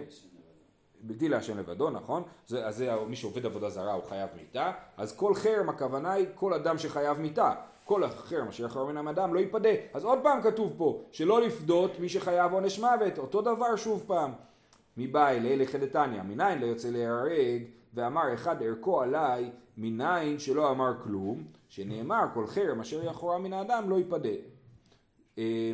בלתי 1.03 1.29
להשם 1.29 1.57
לבדו, 1.57 1.89
נכון? 1.89 2.23
זה, 2.47 2.67
אז 2.67 2.75
זה 2.75 2.95
מי 3.07 3.15
שעובד 3.15 3.45
עבודה 3.45 3.69
זרה 3.69 3.93
הוא 3.93 4.03
חייב 4.03 4.29
מיתה, 4.35 4.71
אז 4.97 5.17
כל 5.17 5.35
חרם 5.35 5.69
הכוונה 5.69 6.11
היא 6.11 6.27
כל 6.35 6.53
אדם 6.53 6.77
שחייב 6.77 7.19
מיתה. 7.19 7.53
כל 7.85 8.03
החרם 8.03 8.47
אשר 8.47 8.65
יחרום 8.65 8.95
מן 8.95 9.07
האדם 9.07 9.33
לא 9.33 9.39
ייפדה. 9.39 9.69
אז 9.93 10.03
עוד 10.03 10.19
פעם 10.23 10.41
כתוב 10.41 10.73
פה, 10.77 11.01
שלא 11.11 11.41
לפדות 11.41 11.99
מי 11.99 12.09
שחייב 12.09 12.53
עונש 12.53 12.79
מוות, 12.79 13.17
אותו 13.17 13.41
דבר 13.41 13.75
שוב 13.75 14.03
פעם. 14.07 14.31
מבא 14.97 15.29
אלי 15.29 15.57
לחדתניא, 15.57 16.21
מניין 16.21 16.61
לא 16.61 16.65
יוצא 16.65 16.89
להיהרג, 16.89 17.63
ואמר 17.93 18.33
אחד 18.33 18.63
ערכו 18.63 19.01
עליי, 19.01 19.51
מניין 19.77 20.39
שלא 20.39 20.71
אמר 20.71 20.93
כלום, 21.03 21.43
שנאמר 21.69 22.23
כל 22.33 22.47
חרם 22.47 22.79
אשר 22.79 23.05
יחורה 23.05 23.37
מן 23.37 23.53
האדם 23.53 23.89
לא 23.89 23.95
ייפדה. 23.95 24.29
אה, 25.37 25.73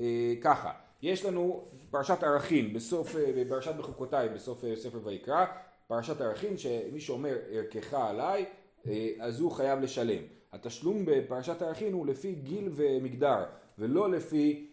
אה, 0.00 0.34
ככה, 0.40 0.70
יש 1.02 1.24
לנו 1.24 1.64
פרשת 1.90 2.22
ערכים 2.22 2.72
בסוף, 2.72 3.16
אה, 3.16 3.32
בפרשת 3.36 3.74
בחוקותיי 3.74 4.28
בסוף 4.28 4.64
אה, 4.64 4.76
ספר 4.76 4.98
ויקרא, 5.04 5.44
פרשת 5.86 6.20
ערכים 6.20 6.58
שמי 6.58 7.00
שאומר 7.00 7.38
ערכך 7.50 7.94
עליי 7.94 8.44
אה, 8.86 9.08
אז 9.20 9.40
הוא 9.40 9.50
חייב 9.50 9.80
לשלם. 9.80 10.22
התשלום 10.52 11.04
בפרשת 11.04 11.62
ערכים 11.62 11.92
הוא 11.92 12.06
לפי 12.06 12.34
גיל 12.34 12.68
ומגדר 12.72 13.44
ולא 13.78 14.10
לפי 14.10 14.68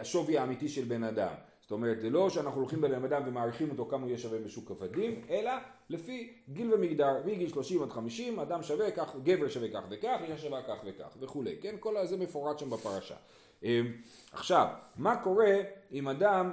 השווי 0.00 0.38
האמיתי 0.38 0.68
של 0.68 0.84
בן 0.84 1.04
אדם. 1.04 1.34
זאת 1.60 1.72
אומרת 1.72 2.00
זה 2.00 2.10
לא 2.10 2.30
שאנחנו 2.30 2.60
הולכים 2.60 2.80
בן 2.80 3.04
אדם 3.04 3.22
ומעריכים 3.26 3.70
אותו 3.70 3.86
כמה 3.86 4.00
הוא 4.00 4.08
יהיה 4.08 4.18
שווה 4.18 4.38
בשוק 4.38 4.70
עבדים 4.70 5.20
אלא 5.30 5.52
לפי 5.90 6.32
גיל 6.48 6.74
ומגדר 6.74 7.22
מגיל 7.24 7.48
30 7.48 7.82
עד 7.82 7.90
50 7.90 8.38
אדם 8.38 8.62
שווה 8.62 8.90
כך, 8.90 9.16
גבר 9.22 9.48
שווה 9.48 9.68
כך 9.68 9.82
וכך, 9.90 10.18
אישה 10.22 10.38
שווה 10.38 10.62
כך 10.62 10.76
וכך 10.84 11.16
וכולי, 11.20 11.56
כן? 11.60 11.76
כל 11.80 12.06
זה 12.06 12.16
מפורט 12.16 12.58
שם 12.58 12.70
בפרשה. 12.70 13.14
אה, 13.64 13.80
עכשיו, 14.32 14.66
מה 14.96 15.16
קורה 15.16 15.54
אם 15.92 16.08
אדם 16.08 16.50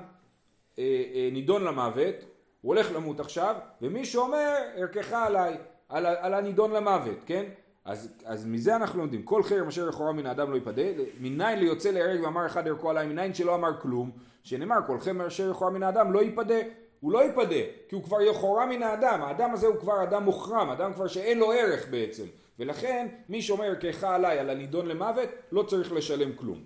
אה, 0.80 1.04
אה, 1.14 1.30
נידון 1.32 1.64
למוות, 1.64 2.16
הוא 2.62 2.76
הולך 2.76 2.92
למות 2.96 3.20
עכשיו, 3.20 3.56
ומישהו 3.82 4.22
אומר, 4.22 4.56
ערכך 4.76 5.14
עליי, 5.14 5.58
על, 5.90 6.06
על 6.06 6.34
הנידון 6.34 6.72
למוות, 6.72 7.18
כן? 7.26 7.46
אז, 7.86 8.14
אז 8.26 8.46
מזה 8.46 8.76
אנחנו 8.76 9.00
לומדים, 9.00 9.24
כל 9.24 9.44
חרם 9.44 9.68
אשר 9.68 9.90
לכאורה 9.90 10.12
מן 10.12 10.26
האדם 10.26 10.52
לא 10.52 10.56
ייפדה, 10.56 10.82
מניין 11.20 11.60
ליוצא 11.60 11.92
להרג 11.92 12.24
ואמר 12.24 12.46
אחד 12.46 12.68
ערכו 12.68 12.90
עליי, 12.90 13.08
מניין 13.08 13.34
שלא 13.34 13.56
אמר 13.56 13.80
כלום, 13.82 14.12
שנאמר 14.44 14.78
כל 14.88 15.00
חרם 15.00 15.22
אשר 15.22 15.52
לכאורה 15.52 15.72
מן 15.72 15.84
האדם 15.84 16.12
לא 16.12 16.20
ייפדה, 16.24 16.60
הוא 17.00 17.12
לא 17.12 17.24
ייפדה, 17.24 17.62
כי 17.90 17.96
הוא 17.96 18.04
כבר 18.04 18.18
לכאורה 18.18 18.66
מן 18.66 18.84
האדם, 18.84 19.22
האדם 19.22 19.54
הזה 19.54 19.68
הוא 19.68 19.76
כבר 19.76 20.04
אדם 20.04 20.24
מוחרם, 20.24 20.70
אדם 20.70 20.94
כבר 20.94 21.08
שאין 21.08 21.40
לו 21.40 21.52
ערך 21.52 21.90
בעצם, 21.90 22.24
ולכן 22.60 23.08
מי 23.30 23.42
שאומר 23.42 23.66
ערכך 23.66 24.04
עליי 24.04 24.40
על 24.40 24.50
הנידון 24.50 24.88
למוות, 24.88 25.30
לא 25.52 25.64
צריך 25.64 25.92
לשלם 25.92 26.34
כלום. 26.36 26.64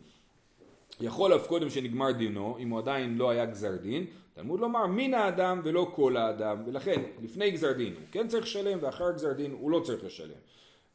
יכול 1.01 1.35
אף 1.35 1.47
קודם 1.47 1.69
שנגמר 1.69 2.11
דינו, 2.11 2.57
אם 2.59 2.69
הוא 2.69 2.79
עדיין 2.79 3.17
לא 3.17 3.29
היה 3.29 3.45
גזר 3.45 3.75
דין, 3.75 4.05
תלמוד 4.33 4.59
לומר 4.59 4.85
מן 4.87 5.13
האדם 5.13 5.61
ולא 5.63 5.91
כל 5.95 6.17
האדם, 6.17 6.63
ולכן 6.65 7.01
לפני 7.21 7.51
גזר 7.51 7.71
דין 7.71 7.93
הוא 7.93 8.03
כן 8.11 8.27
צריך 8.27 8.43
לשלם, 8.43 8.77
ואחר 8.81 9.11
גזר 9.11 9.33
דין 9.33 9.51
הוא 9.51 9.71
לא 9.71 9.79
צריך 9.79 10.03
לשלם. 10.03 10.37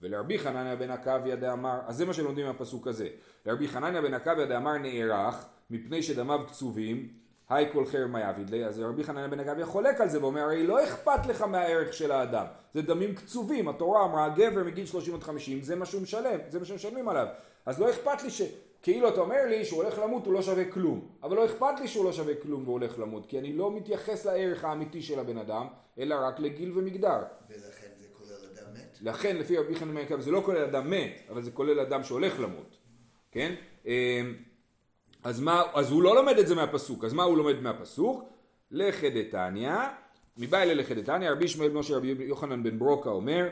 ולרבי 0.03 0.39
חנניה 0.39 0.77
בן 0.77 0.91
עקביה 0.91 1.37
דאמר, 1.37 1.79
אז 1.87 1.97
זה 1.97 2.07
מה 2.07 2.13
שלומדים 2.13 2.47
מהפסוק 2.47 2.87
הזה. 2.87 3.09
לרבי 3.47 3.69
חנניה 3.69 4.03
בן 4.03 4.15
עקביה 4.15 4.47
דאמר 4.47 4.79
נערך, 4.79 5.47
מפני 5.71 6.03
שדמיו 6.03 6.41
קצובים, 6.49 7.09
היי 7.49 7.73
כל 7.73 7.87
חרם 7.87 8.17
יעביד 8.17 8.51
לי, 8.51 8.65
אז 8.65 8.79
רבי 8.79 9.05
חנניה 9.05 9.29
בן 9.29 9.41
עקביה 9.41 9.67
חולק 9.67 10.01
על 10.01 10.09
זה 10.09 10.23
ואומר, 10.23 10.41
הרי 10.41 10.67
לא 10.67 10.85
אכפת 10.85 11.27
לך 11.27 11.43
מהערך 11.43 11.93
של 11.93 12.13
האדם, 12.13 12.47
זה 12.75 12.83
דמים 12.83 13.15
קצובים, 13.15 13.69
התורה 13.69 14.05
אמרה, 14.05 14.29
גבר 14.29 14.65
מגיל 14.65 14.87
30 14.87 15.15
עד 15.15 15.23
50, 15.23 15.63
זה 15.63 15.77
מה 15.77 15.87
שהוא 15.87 16.03
משלם, 16.03 16.39
זה 16.49 16.59
מה 16.59 16.65
שמשלמים 16.65 17.09
עליו. 17.09 17.27
אז 17.67 17.81
לא 17.81 17.91
אכפת 17.91 18.23
לי 18.23 18.31
ש... 18.31 18.43
כאילו 18.83 19.09
אתה 19.09 19.21
אומר 19.21 19.47
לי 19.49 19.65
שהוא 19.65 19.83
הולך 19.83 19.99
למות 19.99 20.27
הוא 20.27 20.35
לא 20.35 20.43
שווה 20.43 20.65
כלום, 20.65 21.09
אבל 21.23 21.37
לא 21.37 21.45
אכפת 21.45 21.81
לי 21.81 21.89
שהוא 21.89 22.05
לא 22.05 22.13
שווה 22.13 22.35
כלום 22.35 22.63
והוא 22.63 22.73
הולך 22.73 22.99
למות, 22.99 23.27
כי 23.27 23.39
אני 23.39 23.53
לא 23.53 23.73
מתייחס 23.73 24.27
לערך 24.27 24.65
האמיתי 24.65 25.03
של 25.03 25.19
הבן 25.19 25.39
אדם, 25.39 25.67
אלא 25.99 26.15
רק 26.15 26.41
לגיל 26.41 26.79
ומגדר. 26.79 27.23
ולכן 27.49 27.89
זה 27.99 28.07
כולל 28.13 28.37
אדם 28.55 28.73
מת. 28.75 28.99
לכן 29.01 29.37
לפי 29.37 29.59
רבי 29.59 29.75
בן 29.75 29.97
עקביה 29.97 30.21
זה 30.21 30.31
לא 30.31 30.43
כולל 30.45 30.65
אדם 30.65 30.91
מת, 30.91 31.21
אבל 31.31 31.43
זה 31.43 31.51
כולל 31.51 31.81
אדם 31.81 32.03
שהולך 32.03 32.41
למות, 32.41 32.77
כן? 33.33 33.55
אמ, 33.87 34.35
אז, 35.25 35.41
מה, 35.41 35.63
אז 35.75 35.91
הוא 35.91 36.03
לא 36.03 36.15
לומד 36.15 36.39
את 36.39 36.49
זה 36.49 36.55
מהפסוק, 36.55 37.05
אז 37.05 37.13
מה 37.13 37.23
הוא 37.23 37.37
לומד 37.37 37.61
מהפסוק? 37.61 38.25
לחדתניא, 38.71 39.73
מבא 40.37 40.63
אלה 40.63 40.75
לחדתניא, 40.75 41.31
רבי 41.31 41.45
ישמעאל 41.45 41.69
בנו 41.69 41.83
של 41.83 41.95
רבי 41.95 42.15
יוחנן 42.19 42.63
בן 42.63 42.79
ברוקה 42.79 43.11
אומר, 43.11 43.49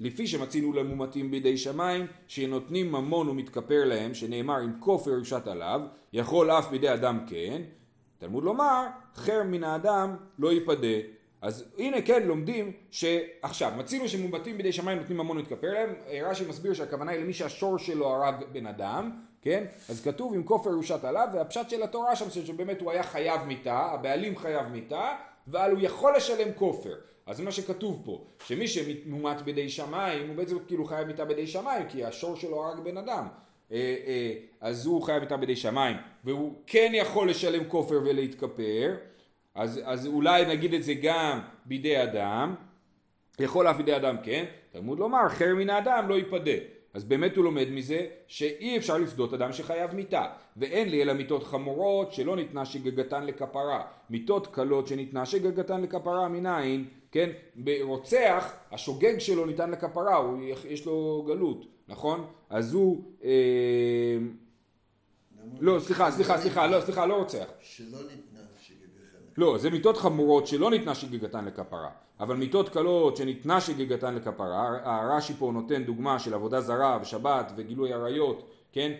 לפי 0.00 0.26
שמצינו 0.26 0.72
למומתים 0.72 1.30
בידי 1.30 1.56
שמיים, 1.56 2.06
שנותנים 2.26 2.92
ממון 2.92 3.28
ומתכפר 3.28 3.84
להם, 3.84 4.14
שנאמר 4.14 4.64
אם 4.64 4.70
כופר 4.80 5.10
יושת 5.10 5.46
עליו, 5.46 5.80
יכול 6.12 6.50
אף 6.50 6.70
בידי 6.70 6.92
אדם 6.94 7.18
כן, 7.26 7.62
תלמוד 8.18 8.44
לומר, 8.44 8.86
חר 9.14 9.42
מן 9.44 9.64
האדם 9.64 10.16
לא 10.38 10.52
ייפדה. 10.52 10.98
אז 11.42 11.64
הנה 11.78 12.02
כן 12.02 12.22
לומדים 12.26 12.72
שעכשיו 12.90 13.72
מצינו 13.78 14.08
שמומתים 14.08 14.56
בידי 14.56 14.72
שמיים 14.72 14.98
נותנים 14.98 15.18
ממון 15.18 15.36
ומתכפר 15.36 15.72
להם, 15.72 15.94
רש"י 16.22 16.44
מסביר 16.48 16.74
שהכוונה 16.74 17.12
היא 17.12 17.20
למי 17.20 17.32
שהשור 17.32 17.78
שלו 17.78 18.06
הרג 18.08 18.34
בן 18.52 18.66
אדם, 18.66 19.10
כן? 19.42 19.64
אז 19.88 20.02
כתוב 20.04 20.34
אם 20.34 20.42
כופר 20.42 20.70
יושת 20.70 21.04
עליו, 21.04 21.28
והפשט 21.34 21.70
של 21.70 21.82
התורה 21.82 22.16
שם 22.16 22.30
שבאמת 22.30 22.80
הוא 22.80 22.90
היה 22.90 23.02
חייב 23.02 23.40
מיתה, 23.46 23.78
הבעלים 23.78 24.38
חייב 24.38 24.66
מיתה, 24.66 25.16
אבל 25.50 25.70
הוא 25.70 25.80
יכול 25.80 26.16
לשלם 26.16 26.52
כופר. 26.54 26.94
אז 27.30 27.40
מה 27.40 27.52
שכתוב 27.52 28.02
פה, 28.04 28.24
שמי 28.46 28.68
שמומת 28.68 29.42
בידי 29.42 29.68
שמיים 29.68 30.28
הוא 30.28 30.36
בעצם 30.36 30.56
כאילו 30.66 30.84
חייב 30.84 31.06
מיתה 31.06 31.24
בידי 31.24 31.46
שמיים, 31.46 31.88
כי 31.88 32.04
השור 32.04 32.36
שלו 32.36 32.64
הרג 32.64 32.80
בן 32.80 32.96
אדם. 32.96 33.26
אה, 33.72 33.96
אה, 34.06 34.32
אז 34.60 34.86
הוא 34.86 35.02
חייב 35.02 35.22
מיתה 35.22 35.36
בידי 35.36 35.56
שמיים, 35.56 35.96
והוא 36.24 36.54
כן 36.66 36.92
יכול 36.94 37.30
לשלם 37.30 37.64
כופר 37.68 38.00
ולהתכפר, 38.04 38.94
אז, 39.54 39.80
אז 39.84 40.06
אולי 40.06 40.46
נגיד 40.46 40.74
את 40.74 40.82
זה 40.82 40.94
גם 40.94 41.40
בידי 41.64 42.02
אדם, 42.02 42.54
יכול 43.38 43.70
אף 43.70 43.76
בידי 43.76 43.96
אדם 43.96 44.16
כן, 44.22 44.44
תלמוד 44.72 44.98
לומר 44.98 45.28
חר 45.28 45.54
מן 45.54 45.70
האדם 45.70 46.08
לא 46.08 46.14
ייפדה. 46.14 46.56
אז 46.94 47.04
באמת 47.04 47.36
הוא 47.36 47.44
לומד 47.44 47.68
מזה 47.70 48.06
שאי 48.26 48.76
אפשר 48.76 48.98
לפדות 48.98 49.34
אדם 49.34 49.52
שחייב 49.52 49.94
מיתה. 49.94 50.26
ואין 50.56 50.88
לי 50.88 51.02
אלא 51.02 51.12
מיתות 51.12 51.42
חמורות 51.42 52.12
שלא 52.12 52.36
ניתנה 52.36 52.64
שגגתן 52.64 53.26
לכפרה. 53.26 53.82
מיתות 54.10 54.46
קלות 54.46 54.86
שניתנה 54.86 55.26
שגגתן 55.26 55.80
לכפרה 55.80 56.28
מנין 56.28 56.84
כן 57.12 57.30
ברוצח 57.56 58.52
השוגג 58.70 59.18
שלו 59.18 59.46
ניתן 59.46 59.70
לכפרה 59.70 60.16
הוא 60.16 60.38
יש 60.68 60.86
לו 60.86 61.24
גלות 61.26 61.66
נכון 61.88 62.26
אז 62.50 62.74
הוא 62.74 63.04
אה, 63.24 64.18
נו, 65.44 65.56
לא, 65.60 65.80
סליחה, 65.80 66.10
סליחה, 66.10 66.38
סליחה, 66.38 66.66
לא, 66.66 66.80
סליחה, 66.80 67.06
לא 67.06 67.14
רוצח. 67.14 67.46
שלא 67.60 67.98
ניתנה 67.98 68.40
שגגתן. 68.60 69.18
לא, 69.36 69.58
זה 69.58 69.70
מיתות 69.70 69.96
חמורות 69.96 70.46
שלא 70.46 70.70
ניתנה 70.70 70.94
שגיגתן 70.94 71.44
לכפרה, 71.44 71.90
אבל 72.20 72.36
מיתות 72.36 72.68
קלות 72.68 73.16
שניתנה 73.16 73.60
שגיגתן 73.60 74.14
לכפרה, 74.14 74.78
הרש"י 74.84 75.34
פה 75.38 75.50
נותן 75.54 75.84
דוגמה 75.84 76.18
של 76.18 76.34
עבודה 76.34 76.60
זרה 76.60 76.98
ושבת 77.02 77.52
וגילוי 77.56 77.92
עריות, 77.92 78.50
כן? 78.72 78.92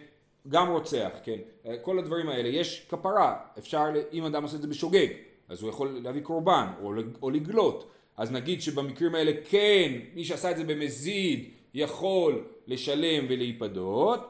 גם 0.49 0.69
רוצח, 0.69 1.11
כן? 1.25 1.39
כל 1.83 1.99
הדברים 1.99 2.29
האלה, 2.29 2.49
יש 2.49 2.87
כפרה, 2.89 3.37
אפשר, 3.59 3.85
אם 4.13 4.25
אדם 4.25 4.43
עושה 4.43 4.57
את 4.57 4.63
זה 4.63 4.69
בשוגג, 4.69 5.07
אז 5.49 5.63
הוא 5.63 5.71
יכול 5.71 5.99
להביא 6.03 6.23
קורבן 6.23 6.67
או, 6.83 6.93
או 7.23 7.31
לגלות, 7.31 7.91
אז 8.21 8.33
נגיד 8.33 8.63
שבמקרים 8.63 9.15
האלה 9.15 9.33
כן, 9.45 9.93
מי 10.15 10.25
שעשה 10.25 10.51
את 10.51 10.57
זה 10.57 10.65
במזיד 10.65 11.51
יכול 11.75 12.45
לשלם 12.67 13.27
ולהיפדות, 13.29 14.21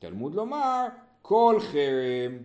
תלמוד 0.00 0.34
לומר, 0.34 0.86
כל 1.22 1.56
חרם 1.60 2.38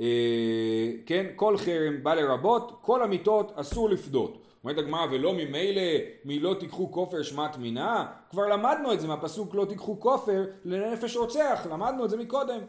אה, 0.00 0.90
כן, 1.06 1.26
כל 1.36 1.56
חרם 1.56 2.02
בא 2.02 2.14
לרבות, 2.14 2.78
כל 2.80 3.02
המיתות 3.02 3.52
אסור 3.54 3.90
לפדות. 3.90 4.38
אומרת 4.64 4.78
הגמרא, 4.78 5.06
ולא 5.10 5.32
ממילא 5.32 5.82
מלא 6.24 6.54
תיקחו 6.60 6.92
כופר 6.92 7.22
שמט 7.22 7.56
מינה? 7.56 8.06
כבר 8.30 8.48
למדנו 8.48 8.92
את 8.92 9.00
זה 9.00 9.08
מהפסוק 9.08 9.54
לא 9.54 9.64
תיקחו 9.64 10.00
כופר 10.00 10.44
לנפש 10.64 11.16
רוצח, 11.16 11.66
למדנו 11.70 12.04
את 12.04 12.10
זה 12.10 12.16
מקודם. 12.16 12.60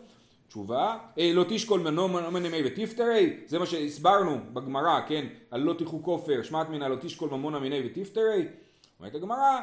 תשובה, 0.53 0.97
אה, 1.19 1.31
לא 1.33 1.45
תשקול 1.49 1.79
מנו 1.79 2.07
מנמי 2.07 2.61
ותפטרי, 2.65 3.37
זה 3.45 3.59
מה 3.59 3.65
שהסברנו 3.65 4.37
בגמרא, 4.53 4.99
כן, 5.07 5.25
על 5.51 5.61
לא 5.61 5.73
תיקחו 5.73 6.03
כופר, 6.03 6.43
שמט 6.43 6.69
מינה 6.69 6.87
לא 6.87 6.95
תשקול 6.95 7.29
ממון 7.29 7.55
מיני 7.55 7.81
ותפטרי. 7.85 8.47
אומרת 8.99 9.15
הגמרא, 9.15 9.59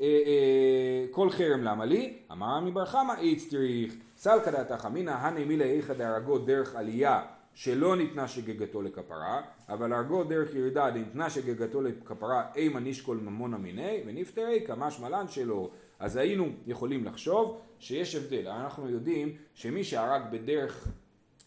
אה, 0.00 0.06
אה, 0.06 1.06
כל 1.10 1.30
חרם 1.30 1.64
למה 1.64 1.84
לי? 1.84 2.18
אמר 2.32 2.46
עמי 2.46 2.70
בר 2.70 2.86
חמא 2.86 3.12
איץ 3.20 3.48
צריך 3.48 3.94
סלקא 4.16 4.50
דעתך 4.50 4.86
אמינא 4.86 5.10
הני 5.10 5.44
מילי 5.44 5.76
איכא 5.76 5.94
דהרגו 5.94 6.38
דרך 6.38 6.74
עלייה 6.74 7.22
שלא 7.60 7.96
ניתנה 7.96 8.28
שגגתו 8.28 8.82
לכפרה, 8.82 9.42
אבל 9.68 9.92
הרגו 9.92 10.24
דרך 10.24 10.54
ירידה 10.54 10.90
דניתנה 10.90 11.30
שגגתו 11.30 11.82
לכפרה 11.82 12.44
אימה 12.54 12.80
נשקול 12.80 13.16
ממונה 13.16 13.58
מיני 13.58 14.02
ונפטרי 14.06 14.64
כמשמע 14.66 15.08
לן 15.08 15.28
שלא. 15.28 15.70
אז 15.98 16.16
היינו 16.16 16.48
יכולים 16.66 17.04
לחשוב 17.04 17.60
שיש 17.78 18.14
הבדל, 18.14 18.48
אנחנו 18.48 18.90
יודעים 18.90 19.36
שמי 19.54 19.84
שהרג 19.84 20.22
בדרך, 20.30 20.88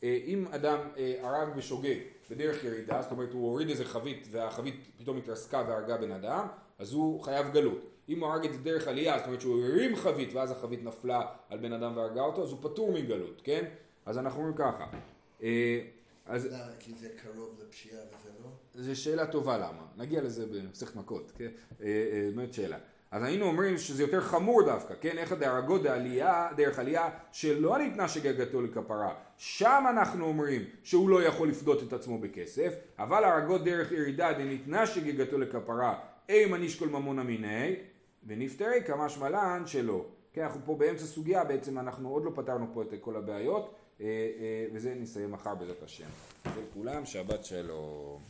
אה, 0.03 0.19
אם 0.25 0.45
אדם 0.51 0.77
אה, 0.97 1.15
הרג 1.21 1.55
בשוגג 1.57 1.97
בדרך 2.31 2.63
ירידה, 2.63 3.01
זאת 3.01 3.11
אומרת 3.11 3.33
הוא 3.33 3.49
הוריד 3.49 3.69
איזה 3.69 3.85
חבית 3.85 4.27
והחבית 4.31 4.87
פתאום 4.97 5.17
התרסקה 5.17 5.63
והרגה 5.67 5.97
בן 5.97 6.11
אדם, 6.11 6.47
אז 6.79 6.93
הוא 6.93 7.21
חייב 7.21 7.53
גלות. 7.53 7.89
אם 8.09 8.19
הוא 8.19 8.29
הרג 8.29 8.45
את 8.45 8.53
זה 8.53 8.59
דרך 8.59 8.87
עלייה, 8.87 9.17
זאת 9.17 9.27
אומרת 9.27 9.41
שהוא 9.41 9.63
הרים 9.63 9.95
חבית 9.95 10.33
ואז 10.33 10.51
החבית 10.51 10.83
נפלה 10.83 11.21
על 11.49 11.59
בן 11.59 11.73
אדם 11.73 11.97
והרגה 11.97 12.21
אותו, 12.21 12.43
אז 12.43 12.51
הוא 12.51 12.59
פטור 12.61 12.91
מגלות, 12.91 13.41
כן? 13.43 13.65
אז 14.05 14.17
אנחנו 14.17 14.39
אומרים 14.39 14.57
ככה. 14.57 14.85
אז... 16.25 16.45
למה? 16.45 16.71
כי 16.79 16.93
זה 16.95 17.09
קרוב 17.23 17.59
לפשיעה 17.67 18.01
וזה 18.01 18.29
לא? 18.43 18.49
זו 18.83 19.01
שאלה 19.01 19.27
טובה 19.27 19.57
למה. 19.57 19.85
נגיע 19.97 20.21
לזה 20.21 20.45
במסכת 20.45 20.95
מכות, 20.95 21.31
כן? 21.35 21.49
אה, 21.81 21.85
אה, 21.87 22.29
באמת 22.35 22.53
שאלה. 22.53 22.77
אז 23.11 23.23
היינו 23.23 23.45
אומרים 23.45 23.77
שזה 23.77 24.03
יותר 24.03 24.21
חמור 24.21 24.65
דווקא, 24.65 24.93
כן? 25.01 25.17
איך 25.17 25.33
דהרגו 25.33 25.77
דעלייה, 25.77 26.49
דרך 26.55 26.79
עלייה 26.79 27.09
שלא 27.31 27.77
ניתנה 27.77 28.07
שגגתו 28.07 28.61
לכפרה. 28.61 29.15
שם 29.37 29.83
אנחנו 29.89 30.25
אומרים 30.25 30.61
שהוא 30.83 31.09
לא 31.09 31.23
יכול 31.23 31.49
לפדות 31.49 31.83
את 31.83 31.93
עצמו 31.93 32.17
בכסף, 32.17 32.73
אבל 32.99 33.23
הרגו 33.23 33.57
דרך 33.57 33.91
ירידה 33.91 34.33
דניתנה 34.33 34.87
שגגתו 34.87 35.37
לכפרה 35.37 35.99
אימה 36.29 36.57
נשקול 36.57 36.89
ממונה 36.89 37.23
מיני, 37.23 37.75
ונפטרי 38.27 38.83
כמשמע 38.85 39.29
לן 39.29 39.63
שלא. 39.65 40.05
כן, 40.33 40.41
אנחנו 40.41 40.61
פה 40.65 40.75
באמצע 40.75 41.05
סוגיה, 41.05 41.43
בעצם 41.43 41.79
אנחנו 41.79 42.09
עוד 42.09 42.25
לא 42.25 42.31
פתרנו 42.35 42.67
פה 42.73 42.81
את 42.81 42.93
כל 43.01 43.15
הבעיות, 43.15 43.75
וזה 44.73 44.93
נסיים 44.95 45.31
מחר 45.31 45.55
בעזרת 45.55 45.83
השם. 45.83 46.07
לכולם, 46.45 47.05
שבת 47.05 47.45
שלום. 47.45 48.21